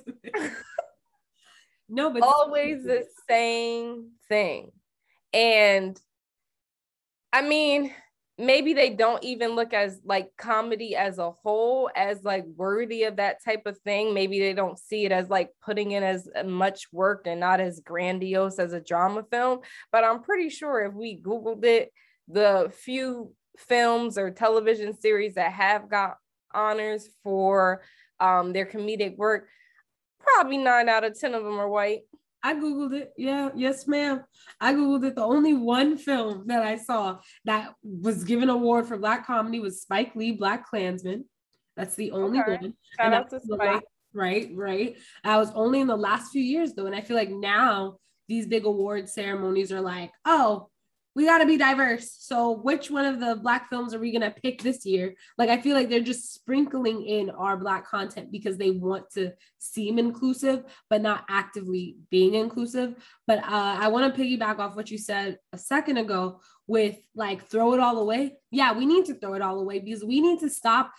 no, 1.88 2.10
but 2.10 2.22
always 2.22 2.84
the 2.84 3.04
same 3.28 4.10
thing. 4.28 4.70
And 5.32 5.98
I 7.34 7.42
mean, 7.42 7.92
maybe 8.38 8.74
they 8.74 8.90
don't 8.90 9.22
even 9.24 9.56
look 9.56 9.74
as 9.74 10.00
like 10.04 10.30
comedy 10.38 10.94
as 10.94 11.18
a 11.18 11.32
whole 11.32 11.90
as 11.96 12.22
like 12.22 12.44
worthy 12.54 13.02
of 13.02 13.16
that 13.16 13.42
type 13.44 13.66
of 13.66 13.76
thing. 13.80 14.14
Maybe 14.14 14.38
they 14.38 14.52
don't 14.52 14.78
see 14.78 15.04
it 15.04 15.10
as 15.10 15.28
like 15.28 15.50
putting 15.60 15.90
in 15.90 16.04
as 16.04 16.28
much 16.44 16.86
work 16.92 17.26
and 17.26 17.40
not 17.40 17.58
as 17.58 17.80
grandiose 17.80 18.60
as 18.60 18.72
a 18.72 18.80
drama 18.80 19.24
film. 19.32 19.60
But 19.90 20.04
i'm 20.04 20.22
pretty 20.22 20.48
sure 20.48 20.84
if 20.84 20.94
we 20.94 21.20
googled 21.20 21.64
it 21.64 21.92
the 22.28 22.72
few 22.72 23.32
films 23.58 24.16
or 24.16 24.30
television 24.30 24.98
series 24.98 25.34
that 25.34 25.52
have 25.52 25.90
got 25.90 26.16
honors 26.54 27.08
for 27.24 27.82
um, 28.20 28.52
their 28.52 28.64
comedic 28.64 29.16
work 29.16 29.48
probably 30.20 30.56
nine 30.56 30.88
out 30.88 31.04
of 31.04 31.18
ten 31.18 31.34
of 31.34 31.42
them 31.42 31.58
are 31.58 31.68
white 31.68 32.02
I 32.44 32.54
Googled 32.54 32.92
it. 32.92 33.14
Yeah, 33.16 33.48
yes, 33.56 33.88
ma'am. 33.88 34.22
I 34.60 34.74
Googled 34.74 35.06
it. 35.06 35.14
The 35.14 35.24
only 35.24 35.54
one 35.54 35.96
film 35.96 36.44
that 36.46 36.62
I 36.62 36.76
saw 36.76 37.18
that 37.46 37.72
was 37.82 38.22
given 38.22 38.50
award 38.50 38.86
for 38.86 38.98
Black 38.98 39.26
comedy 39.26 39.60
was 39.60 39.80
Spike 39.80 40.14
Lee, 40.14 40.32
Black 40.32 40.66
Klansman. 40.66 41.24
That's 41.74 41.94
the 41.96 42.12
only 42.12 42.40
okay. 42.40 42.56
one. 42.56 42.74
Shout 43.00 43.14
out 43.14 43.30
to 43.30 43.40
Spike. 43.40 43.58
Last, 43.58 43.84
right, 44.12 44.50
right. 44.54 44.96
I 45.24 45.38
was 45.38 45.52
only 45.54 45.80
in 45.80 45.86
the 45.86 45.96
last 45.96 46.32
few 46.32 46.42
years 46.42 46.74
though. 46.74 46.84
And 46.84 46.94
I 46.94 47.00
feel 47.00 47.16
like 47.16 47.30
now 47.30 47.96
these 48.28 48.46
big 48.46 48.66
award 48.66 49.08
ceremonies 49.08 49.72
are 49.72 49.80
like, 49.80 50.10
oh, 50.26 50.68
we 51.14 51.26
got 51.26 51.38
to 51.38 51.46
be 51.46 51.56
diverse. 51.56 52.16
So, 52.18 52.52
which 52.52 52.90
one 52.90 53.04
of 53.04 53.20
the 53.20 53.36
Black 53.36 53.70
films 53.70 53.94
are 53.94 54.00
we 54.00 54.10
going 54.10 54.22
to 54.22 54.40
pick 54.40 54.62
this 54.62 54.84
year? 54.84 55.14
Like, 55.38 55.48
I 55.48 55.60
feel 55.60 55.76
like 55.76 55.88
they're 55.88 56.00
just 56.00 56.34
sprinkling 56.34 57.06
in 57.06 57.30
our 57.30 57.56
Black 57.56 57.86
content 57.86 58.32
because 58.32 58.56
they 58.56 58.72
want 58.72 59.10
to 59.12 59.32
seem 59.58 59.98
inclusive, 59.98 60.64
but 60.90 61.02
not 61.02 61.24
actively 61.28 61.96
being 62.10 62.34
inclusive. 62.34 62.96
But 63.26 63.38
uh, 63.38 63.78
I 63.80 63.88
want 63.88 64.14
to 64.14 64.20
piggyback 64.20 64.58
off 64.58 64.74
what 64.74 64.90
you 64.90 64.98
said 64.98 65.38
a 65.52 65.58
second 65.58 65.98
ago 65.98 66.40
with 66.66 66.96
like 67.14 67.46
throw 67.46 67.74
it 67.74 67.80
all 67.80 67.98
away. 67.98 68.36
Yeah, 68.50 68.72
we 68.72 68.86
need 68.86 69.04
to 69.06 69.14
throw 69.14 69.34
it 69.34 69.42
all 69.42 69.60
away 69.60 69.78
because 69.78 70.04
we 70.04 70.20
need 70.20 70.40
to 70.40 70.50
stop 70.50 70.92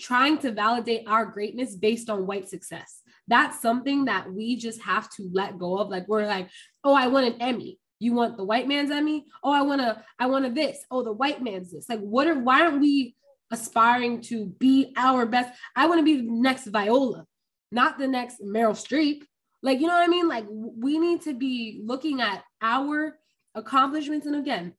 trying 0.00 0.38
to 0.38 0.52
validate 0.52 1.08
our 1.08 1.26
greatness 1.26 1.74
based 1.74 2.08
on 2.08 2.26
white 2.26 2.48
success. 2.48 3.02
That's 3.26 3.60
something 3.60 4.06
that 4.06 4.32
we 4.32 4.56
just 4.56 4.80
have 4.82 5.10
to 5.16 5.28
let 5.32 5.58
go 5.58 5.76
of. 5.78 5.90
Like, 5.90 6.08
we're 6.08 6.26
like, 6.26 6.48
oh, 6.84 6.94
I 6.94 7.08
want 7.08 7.26
an 7.26 7.42
Emmy 7.42 7.78
you 7.98 8.12
want 8.12 8.36
the 8.36 8.44
white 8.44 8.68
man's 8.68 8.90
Emmy? 8.90 9.26
Oh, 9.42 9.52
I 9.52 9.62
want 9.62 9.80
to, 9.80 10.02
I 10.18 10.26
want 10.26 10.44
to 10.44 10.50
this. 10.50 10.78
Oh, 10.90 11.02
the 11.02 11.12
white 11.12 11.42
man's 11.42 11.72
this. 11.72 11.88
Like, 11.88 12.00
what 12.00 12.26
are, 12.26 12.38
why 12.38 12.62
aren't 12.62 12.80
we 12.80 13.16
aspiring 13.50 14.20
to 14.22 14.46
be 14.46 14.92
our 14.96 15.26
best? 15.26 15.58
I 15.74 15.86
want 15.86 15.98
to 16.00 16.04
be 16.04 16.18
the 16.18 16.30
next 16.30 16.66
Viola, 16.66 17.26
not 17.72 17.98
the 17.98 18.08
next 18.08 18.40
Meryl 18.42 18.72
Streep. 18.72 19.22
Like, 19.62 19.80
you 19.80 19.86
know 19.88 19.94
what 19.94 20.04
I 20.04 20.08
mean? 20.08 20.28
Like, 20.28 20.46
we 20.48 20.98
need 20.98 21.22
to 21.22 21.34
be 21.34 21.80
looking 21.84 22.20
at 22.20 22.44
our 22.62 23.18
accomplishments. 23.54 24.26
And 24.26 24.36
again, 24.36 24.74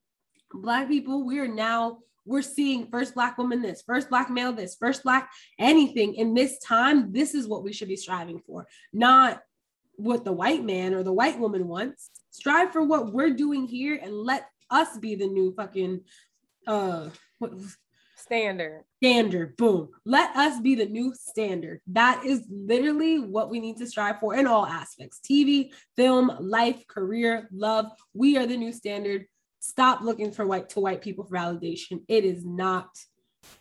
Black 0.54 0.88
people, 0.88 1.26
we 1.26 1.40
are 1.40 1.48
now, 1.48 2.00
we're 2.26 2.42
seeing 2.42 2.88
first 2.88 3.14
Black 3.14 3.38
woman 3.38 3.62
this, 3.62 3.84
first 3.86 4.10
Black 4.10 4.30
male 4.30 4.54
this, 4.54 4.78
first 4.80 5.04
Black 5.04 5.30
anything. 5.60 6.16
In 6.16 6.34
this 6.34 6.60
time, 6.60 7.12
this 7.12 7.36
is 7.36 7.48
what 7.48 7.64
we 7.64 7.74
should 7.74 7.90
be 7.90 7.96
striving 7.98 8.40
for, 8.46 8.68
not 8.94 9.42
what 9.96 10.24
the 10.24 10.32
white 10.32 10.64
man 10.64 10.94
or 10.94 11.04
the 11.04 11.14
white 11.14 11.38
woman 11.38 11.68
wants. 11.68 12.10
Strive 12.32 12.72
for 12.72 12.84
what 12.84 13.14
we're 13.14 13.34
doing 13.34 13.68
here 13.68 14.00
and 14.02 14.14
let 14.14 14.50
us 14.70 14.98
be 14.98 15.16
the 15.16 15.28
new 15.28 15.54
fucking 15.54 16.02
uh 16.68 17.10
what 17.40 17.54
standard. 18.16 18.84
Standard. 18.98 19.58
Boom. 19.58 19.90
Let 20.06 20.36
us 20.36 20.60
be 20.62 20.76
the 20.76 20.86
new 20.86 21.14
standard. 21.16 21.82
That 21.88 22.24
is 22.26 22.46
literally 22.50 23.20
what 23.20 23.50
we 23.50 23.60
need 23.60 23.78
to 23.78 23.88
strive 23.88 24.20
for 24.20 24.36
in 24.36 24.46
all 24.46 24.66
aspects. 24.66 25.20
TV, 25.20 25.72
film, 25.96 26.32
life, 26.40 26.86
career, 26.88 27.48
love. 27.52 27.88
We 28.14 28.38
are 28.38 28.46
the 28.46 28.58
new 28.58 28.74
standard. 28.74 29.26
Stop 29.60 30.02
looking 30.02 30.32
for 30.32 30.46
white 30.46 30.70
to 30.70 30.80
white 30.80 31.02
people 31.02 31.26
for 31.26 31.36
validation. 31.36 32.02
It 32.08 32.26
is 32.26 32.46
not 32.46 32.90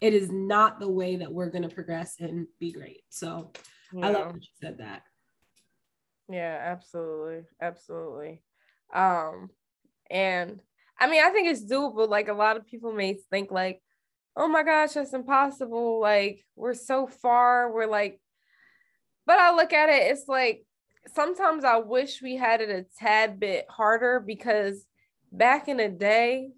it 0.00 0.12
is 0.12 0.30
not 0.30 0.80
the 0.80 0.90
way 0.90 1.16
that 1.16 1.32
we're 1.32 1.50
going 1.50 1.68
to 1.68 1.74
progress 1.74 2.16
and 2.18 2.46
be 2.58 2.72
great. 2.72 3.02
So 3.10 3.52
yeah. 3.92 4.06
I 4.06 4.10
love 4.10 4.32
that 4.32 4.42
you 4.42 4.48
said 4.60 4.78
that. 4.78 5.02
Yeah, 6.28 6.58
absolutely. 6.62 7.44
Absolutely. 7.62 8.42
Um, 8.94 9.50
and 10.10 10.60
I 10.98 11.08
mean, 11.08 11.22
I 11.24 11.30
think 11.30 11.48
it's 11.48 11.64
doable. 11.64 12.08
Like 12.08 12.28
a 12.28 12.34
lot 12.34 12.56
of 12.56 12.66
people 12.66 12.92
may 12.92 13.18
think 13.30 13.50
like, 13.50 13.80
oh 14.36 14.48
my 14.48 14.62
gosh, 14.62 14.92
that's 14.92 15.12
impossible. 15.12 16.00
Like 16.00 16.44
we're 16.56 16.74
so 16.74 17.06
far. 17.06 17.72
We're 17.72 17.86
like, 17.86 18.20
but 19.26 19.38
I 19.38 19.54
look 19.54 19.72
at 19.72 19.90
it, 19.90 20.10
it's 20.10 20.26
like 20.26 20.64
sometimes 21.14 21.64
I 21.64 21.78
wish 21.78 22.22
we 22.22 22.36
had 22.36 22.60
it 22.60 22.70
a 22.70 22.86
tad 22.98 23.38
bit 23.38 23.66
harder 23.68 24.20
because 24.20 24.84
back 25.30 25.68
in 25.68 25.78
the 25.78 25.88
day, 25.88 26.50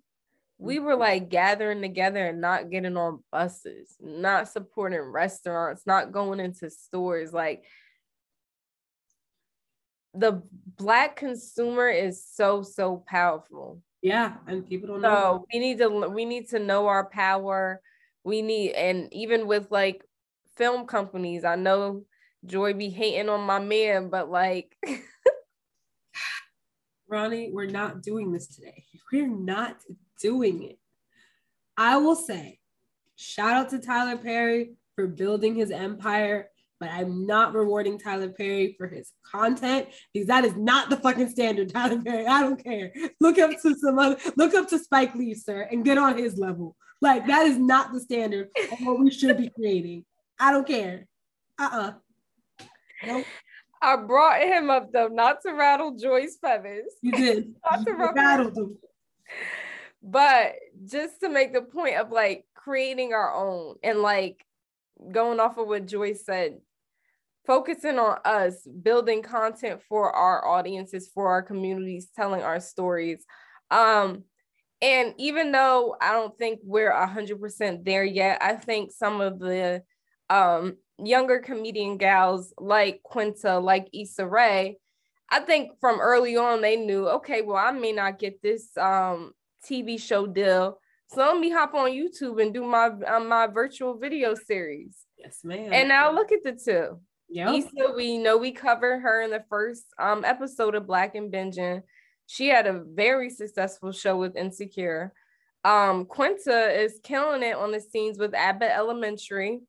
we 0.58 0.78
were 0.78 0.94
like 0.94 1.30
gathering 1.30 1.80
together 1.80 2.26
and 2.26 2.40
not 2.40 2.70
getting 2.70 2.96
on 2.96 3.24
buses, 3.32 3.96
not 3.98 4.48
supporting 4.48 5.00
restaurants, 5.00 5.86
not 5.86 6.12
going 6.12 6.38
into 6.38 6.68
stores. 6.68 7.32
Like 7.32 7.64
the 10.14 10.42
black 10.76 11.16
consumer 11.16 11.88
is 11.88 12.24
so 12.24 12.62
so 12.62 13.04
powerful. 13.06 13.82
Yeah 14.02 14.34
and 14.46 14.66
people 14.66 14.88
don't 14.88 15.02
know. 15.02 15.10
so 15.10 15.46
we 15.52 15.58
need 15.58 15.78
to 15.78 16.08
we 16.08 16.24
need 16.24 16.48
to 16.50 16.58
know 16.58 16.86
our 16.86 17.08
power. 17.08 17.80
We 18.24 18.42
need 18.42 18.72
and 18.72 19.12
even 19.12 19.46
with 19.46 19.70
like 19.70 20.04
film 20.56 20.86
companies 20.86 21.42
i 21.42 21.56
know 21.56 22.04
joy 22.44 22.74
be 22.74 22.90
hating 22.90 23.30
on 23.30 23.40
my 23.40 23.58
man 23.58 24.10
but 24.10 24.30
like 24.30 24.76
ronnie 27.08 27.50
we're 27.50 27.66
not 27.66 28.02
doing 28.02 28.30
this 28.30 28.46
today. 28.46 28.84
We're 29.12 29.26
not 29.26 29.76
doing 30.20 30.62
it. 30.62 30.78
I 31.76 31.96
will 31.96 32.14
say 32.14 32.60
shout 33.16 33.54
out 33.54 33.70
to 33.70 33.80
tyler 33.80 34.16
perry 34.16 34.74
for 34.94 35.08
building 35.08 35.56
his 35.56 35.72
empire 35.72 36.50
but 36.80 36.90
I'm 36.90 37.26
not 37.26 37.54
rewarding 37.54 37.98
Tyler 37.98 38.30
Perry 38.30 38.74
for 38.76 38.88
his 38.88 39.12
content 39.22 39.88
because 40.12 40.26
that 40.28 40.46
is 40.46 40.56
not 40.56 40.88
the 40.88 40.96
fucking 40.96 41.28
standard, 41.28 41.68
Tyler 41.72 42.00
Perry. 42.00 42.26
I 42.26 42.40
don't 42.40 42.62
care. 42.62 42.92
Look 43.20 43.38
up 43.38 43.50
to 43.62 43.74
some 43.76 43.98
other, 43.98 44.16
look 44.36 44.54
up 44.54 44.68
to 44.70 44.78
Spike 44.78 45.14
Lee, 45.14 45.34
sir, 45.34 45.68
and 45.70 45.84
get 45.84 45.98
on 45.98 46.16
his 46.16 46.38
level. 46.38 46.74
Like 47.02 47.26
that 47.26 47.46
is 47.46 47.58
not 47.58 47.92
the 47.92 48.00
standard 48.00 48.48
of 48.72 48.78
what 48.80 48.98
we 48.98 49.10
should 49.10 49.36
be 49.36 49.50
creating. 49.50 50.04
I 50.38 50.52
don't 50.52 50.66
care. 50.66 51.06
Uh-uh. 51.58 51.92
Nope. 53.06 53.26
I 53.82 53.96
brought 53.96 54.42
him 54.42 54.70
up 54.70 54.92
though, 54.92 55.08
not 55.08 55.42
to 55.42 55.52
rattle 55.52 55.96
Joy's 55.96 56.36
feathers. 56.40 56.92
You 57.02 57.12
did. 57.12 57.54
not 57.70 57.86
to 57.86 57.92
rattle 57.92 58.50
them. 58.50 58.78
But 60.02 60.54
just 60.86 61.20
to 61.20 61.28
make 61.28 61.52
the 61.52 61.60
point 61.60 61.96
of 61.96 62.10
like 62.10 62.46
creating 62.54 63.12
our 63.12 63.34
own 63.34 63.76
and 63.82 64.00
like 64.00 64.42
going 65.12 65.40
off 65.40 65.58
of 65.58 65.66
what 65.66 65.86
Joyce 65.86 66.24
said, 66.24 66.58
focusing 67.46 67.98
on 67.98 68.18
us, 68.24 68.66
building 68.82 69.22
content 69.22 69.80
for 69.88 70.12
our 70.12 70.46
audiences, 70.46 71.10
for 71.12 71.28
our 71.28 71.42
communities, 71.42 72.08
telling 72.14 72.42
our 72.42 72.60
stories. 72.60 73.24
Um, 73.70 74.24
and 74.82 75.14
even 75.18 75.52
though 75.52 75.96
I 76.00 76.12
don't 76.12 76.36
think 76.38 76.60
we're 76.62 76.90
a 76.90 77.06
hundred 77.06 77.40
percent 77.40 77.84
there 77.84 78.04
yet, 78.04 78.38
I 78.40 78.54
think 78.54 78.92
some 78.92 79.20
of 79.20 79.38
the 79.38 79.82
um, 80.30 80.76
younger 80.98 81.40
comedian 81.40 81.98
gals 81.98 82.54
like 82.58 83.02
Quinta, 83.02 83.58
like 83.58 83.88
Issa 83.92 84.26
Rae, 84.26 84.78
I 85.30 85.40
think 85.40 85.72
from 85.80 86.00
early 86.00 86.36
on 86.36 86.60
they 86.60 86.76
knew, 86.76 87.08
okay, 87.08 87.42
well, 87.42 87.56
I 87.56 87.70
may 87.72 87.92
not 87.92 88.18
get 88.18 88.42
this 88.42 88.76
um, 88.76 89.32
TV 89.68 90.00
show 90.00 90.26
deal. 90.26 90.78
So 91.08 91.20
let 91.20 91.38
me 91.38 91.50
hop 91.50 91.74
on 91.74 91.90
YouTube 91.90 92.40
and 92.40 92.54
do 92.54 92.64
my 92.64 92.86
uh, 92.86 93.20
my 93.20 93.48
virtual 93.48 93.98
video 93.98 94.34
series. 94.34 94.96
Yes, 95.18 95.40
ma'am. 95.42 95.72
And 95.72 95.88
now 95.88 96.12
look 96.12 96.30
at 96.32 96.42
the 96.44 96.52
two. 96.52 97.00
Yeah. 97.30 97.52
Issa, 97.52 97.92
we 97.96 98.18
know 98.18 98.36
we 98.36 98.50
covered 98.50 99.00
her 99.00 99.22
in 99.22 99.30
the 99.30 99.44
first 99.48 99.84
um, 99.98 100.24
episode 100.24 100.74
of 100.74 100.86
Black 100.86 101.14
and 101.14 101.32
Binging. 101.32 101.82
She 102.26 102.48
had 102.48 102.66
a 102.66 102.82
very 102.84 103.30
successful 103.30 103.92
show 103.92 104.16
with 104.16 104.36
Insecure. 104.36 105.12
Um, 105.64 106.06
Quinta 106.06 106.70
is 106.80 107.00
killing 107.02 107.42
it 107.42 107.54
on 107.54 107.70
the 107.70 107.80
scenes 107.80 108.18
with 108.18 108.34
Abbott 108.34 108.72
Elementary. 108.72 109.60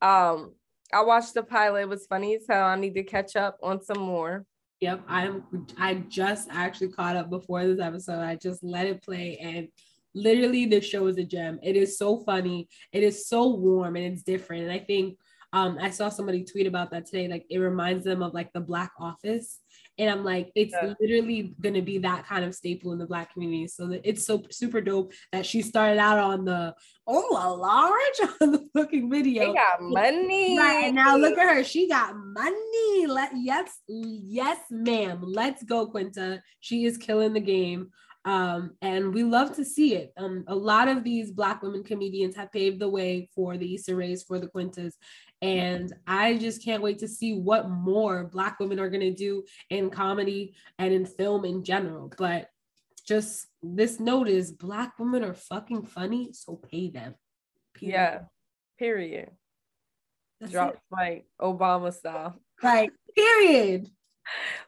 Um, 0.00 0.54
I 0.92 1.02
watched 1.02 1.34
the 1.34 1.42
pilot. 1.42 1.82
It 1.82 1.88
was 1.88 2.06
funny 2.06 2.36
as 2.36 2.42
hell. 2.48 2.66
I 2.66 2.76
need 2.76 2.94
to 2.94 3.02
catch 3.02 3.34
up 3.36 3.58
on 3.62 3.82
some 3.82 3.98
more. 3.98 4.46
Yep, 4.80 5.02
I'm. 5.08 5.66
I 5.76 5.94
just 6.08 6.48
actually 6.52 6.92
caught 6.92 7.16
up 7.16 7.30
before 7.30 7.66
this 7.66 7.80
episode. 7.80 8.20
I 8.20 8.36
just 8.36 8.62
let 8.62 8.86
it 8.86 9.02
play, 9.02 9.36
and 9.38 9.68
literally, 10.14 10.66
this 10.66 10.84
show 10.84 11.08
is 11.08 11.18
a 11.18 11.24
gem. 11.24 11.58
It 11.62 11.76
is 11.76 11.98
so 11.98 12.18
funny. 12.18 12.68
It 12.92 13.02
is 13.02 13.26
so 13.26 13.48
warm, 13.48 13.96
and 13.96 14.12
it's 14.12 14.22
different. 14.22 14.64
And 14.64 14.72
I 14.72 14.78
think 14.78 15.18
um, 15.52 15.78
I 15.80 15.90
saw 15.90 16.08
somebody 16.08 16.44
tweet 16.44 16.66
about 16.66 16.90
that 16.90 17.06
today. 17.06 17.28
Like 17.28 17.46
it 17.48 17.58
reminds 17.58 18.04
them 18.04 18.22
of 18.22 18.34
like 18.34 18.52
the 18.52 18.60
Black 18.60 18.92
Office, 19.00 19.60
and 19.96 20.10
I'm 20.10 20.22
like, 20.22 20.52
it's 20.54 20.74
yeah. 20.74 20.92
literally 21.00 21.54
gonna 21.60 21.80
be 21.80 21.98
that 21.98 22.26
kind 22.26 22.44
of 22.44 22.54
staple 22.54 22.92
in 22.92 22.98
the 22.98 23.06
Black 23.06 23.32
community. 23.32 23.66
So 23.68 23.98
it's 24.04 24.26
so 24.26 24.42
super 24.50 24.82
dope 24.82 25.12
that 25.32 25.46
she 25.46 25.62
started 25.62 25.98
out 25.98 26.18
on 26.18 26.44
the 26.44 26.74
oh 27.06 27.28
a 27.30 27.48
large 27.54 28.30
on 28.42 28.52
the 28.52 28.68
fucking 28.74 29.10
video. 29.10 29.46
She 29.46 29.54
got 29.54 29.80
money. 29.80 30.58
Right, 30.58 30.84
and 30.84 30.96
now 30.96 31.16
look 31.16 31.38
at 31.38 31.56
her. 31.56 31.64
She 31.64 31.88
got 31.88 32.14
money. 32.14 33.06
Let 33.06 33.32
yes, 33.34 33.70
yes, 33.88 34.58
ma'am. 34.70 35.22
Let's 35.22 35.62
go, 35.62 35.86
Quinta. 35.86 36.42
She 36.60 36.84
is 36.84 36.98
killing 36.98 37.32
the 37.32 37.40
game. 37.40 37.90
Um, 38.24 38.72
and 38.82 39.14
we 39.14 39.22
love 39.22 39.56
to 39.56 39.64
see 39.64 39.94
it. 39.94 40.12
Um, 40.18 40.44
a 40.48 40.54
lot 40.54 40.88
of 40.88 41.02
these 41.02 41.30
Black 41.30 41.62
women 41.62 41.82
comedians 41.82 42.36
have 42.36 42.52
paved 42.52 42.78
the 42.78 42.88
way 42.88 43.30
for 43.34 43.56
the 43.56 43.74
Issa 43.74 43.96
Raes, 43.96 44.22
for 44.22 44.38
the 44.38 44.48
Quintas, 44.48 44.94
and 45.40 45.92
I 46.06 46.36
just 46.36 46.64
can't 46.64 46.82
wait 46.82 46.98
to 47.00 47.08
see 47.08 47.34
what 47.34 47.70
more 47.70 48.24
Black 48.24 48.58
women 48.58 48.80
are 48.80 48.90
going 48.90 49.00
to 49.00 49.14
do 49.14 49.44
in 49.70 49.90
comedy 49.90 50.54
and 50.78 50.92
in 50.92 51.06
film 51.06 51.44
in 51.44 51.62
general. 51.62 52.12
But 52.16 52.48
just 53.06 53.46
this 53.62 54.00
note 54.00 54.28
is 54.28 54.52
Black 54.52 54.98
women 54.98 55.24
are 55.24 55.34
fucking 55.34 55.84
funny, 55.86 56.32
so 56.32 56.56
pay 56.56 56.90
them. 56.90 57.14
Period. 57.74 57.94
Yeah, 57.94 58.18
period. 58.78 59.30
That's 60.40 60.52
Drop 60.52 60.74
it. 60.74 60.80
like 60.90 61.26
Obama 61.40 61.92
style. 61.92 62.38
Like, 62.62 62.90
period. 63.14 63.88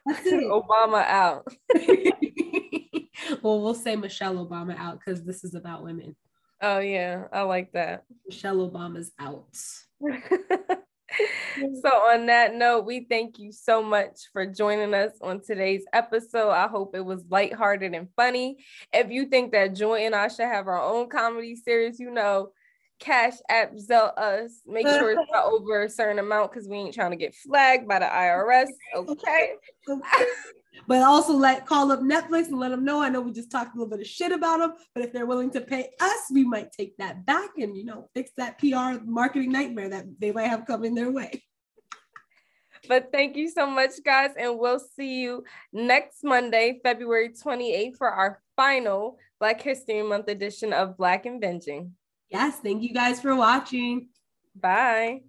That's 0.05 0.25
it. 0.25 0.43
Obama 0.43 1.05
out. 1.05 1.47
well, 3.41 3.61
we'll 3.61 3.73
say 3.73 3.95
Michelle 3.95 4.45
Obama 4.45 4.77
out 4.77 4.99
because 4.99 5.23
this 5.23 5.43
is 5.43 5.53
about 5.53 5.83
women. 5.83 6.15
Oh, 6.61 6.79
yeah. 6.79 7.23
I 7.31 7.41
like 7.41 7.71
that. 7.73 8.03
Michelle 8.27 8.69
Obama's 8.69 9.11
out. 9.19 9.57
so 11.81 11.89
on 11.89 12.27
that 12.27 12.55
note 12.55 12.85
we 12.85 13.05
thank 13.09 13.37
you 13.37 13.51
so 13.51 13.83
much 13.83 14.29
for 14.31 14.45
joining 14.45 14.93
us 14.93 15.11
on 15.21 15.41
today's 15.41 15.83
episode. 15.93 16.51
I 16.51 16.67
hope 16.67 16.95
it 16.95 17.05
was 17.05 17.23
lighthearted 17.29 17.93
and 17.93 18.07
funny. 18.15 18.57
If 18.93 19.11
you 19.11 19.25
think 19.25 19.51
that 19.51 19.75
joy 19.75 20.05
and 20.05 20.15
i 20.15 20.27
should 20.27 20.47
have 20.47 20.67
our 20.67 20.81
own 20.81 21.09
comedy 21.09 21.55
series 21.55 21.99
you 21.99 22.11
know 22.11 22.51
cash 23.01 23.33
app 23.49 23.73
Zelle 23.73 24.17
us 24.17 24.61
make 24.67 24.87
sure 24.87 25.11
it's 25.11 25.31
not 25.31 25.45
over 25.45 25.83
a 25.83 25.89
certain 25.89 26.19
amount 26.19 26.51
because 26.51 26.67
we 26.67 26.77
ain't 26.77 26.93
trying 26.93 27.11
to 27.11 27.17
get 27.17 27.33
flagged 27.33 27.87
by 27.87 27.99
the 27.99 28.05
irs 28.05 28.67
okay 28.95 29.53
but 30.87 31.01
also 31.01 31.33
let 31.33 31.65
call 31.65 31.91
up 31.91 32.01
Netflix 32.01 32.47
and 32.47 32.59
let 32.59 32.69
them 32.69 32.83
know. 32.83 33.01
I 33.01 33.09
know 33.09 33.21
we 33.21 33.31
just 33.31 33.51
talked 33.51 33.75
a 33.75 33.77
little 33.77 33.89
bit 33.89 34.01
of 34.01 34.07
shit 34.07 34.31
about 34.31 34.59
them, 34.59 34.73
but 34.93 35.03
if 35.03 35.13
they're 35.13 35.25
willing 35.25 35.51
to 35.51 35.61
pay 35.61 35.89
us, 35.99 36.21
we 36.31 36.43
might 36.43 36.71
take 36.71 36.97
that 36.97 37.25
back 37.25 37.51
and 37.57 37.75
you 37.75 37.85
know 37.85 38.09
fix 38.13 38.31
that 38.37 38.59
PR 38.59 39.03
marketing 39.03 39.51
nightmare 39.51 39.89
that 39.89 40.05
they 40.19 40.31
might 40.31 40.47
have 40.47 40.65
coming 40.65 40.95
their 40.95 41.11
way. 41.11 41.43
But 42.87 43.09
thank 43.11 43.35
you 43.35 43.49
so 43.49 43.67
much, 43.67 43.91
guys, 44.03 44.31
and 44.37 44.57
we'll 44.57 44.79
see 44.79 45.21
you 45.21 45.43
next 45.71 46.23
Monday, 46.23 46.79
February 46.83 47.29
28th, 47.29 47.97
for 47.97 48.09
our 48.09 48.41
final 48.55 49.17
Black 49.39 49.61
History 49.61 50.01
Month 50.01 50.29
edition 50.29 50.73
of 50.73 50.97
Black 50.97 51.25
and 51.25 51.41
Binging. 51.41 51.91
Yes, 52.29 52.59
thank 52.59 52.81
you 52.81 52.93
guys 52.93 53.21
for 53.21 53.35
watching. 53.35 54.07
Bye. 54.55 55.21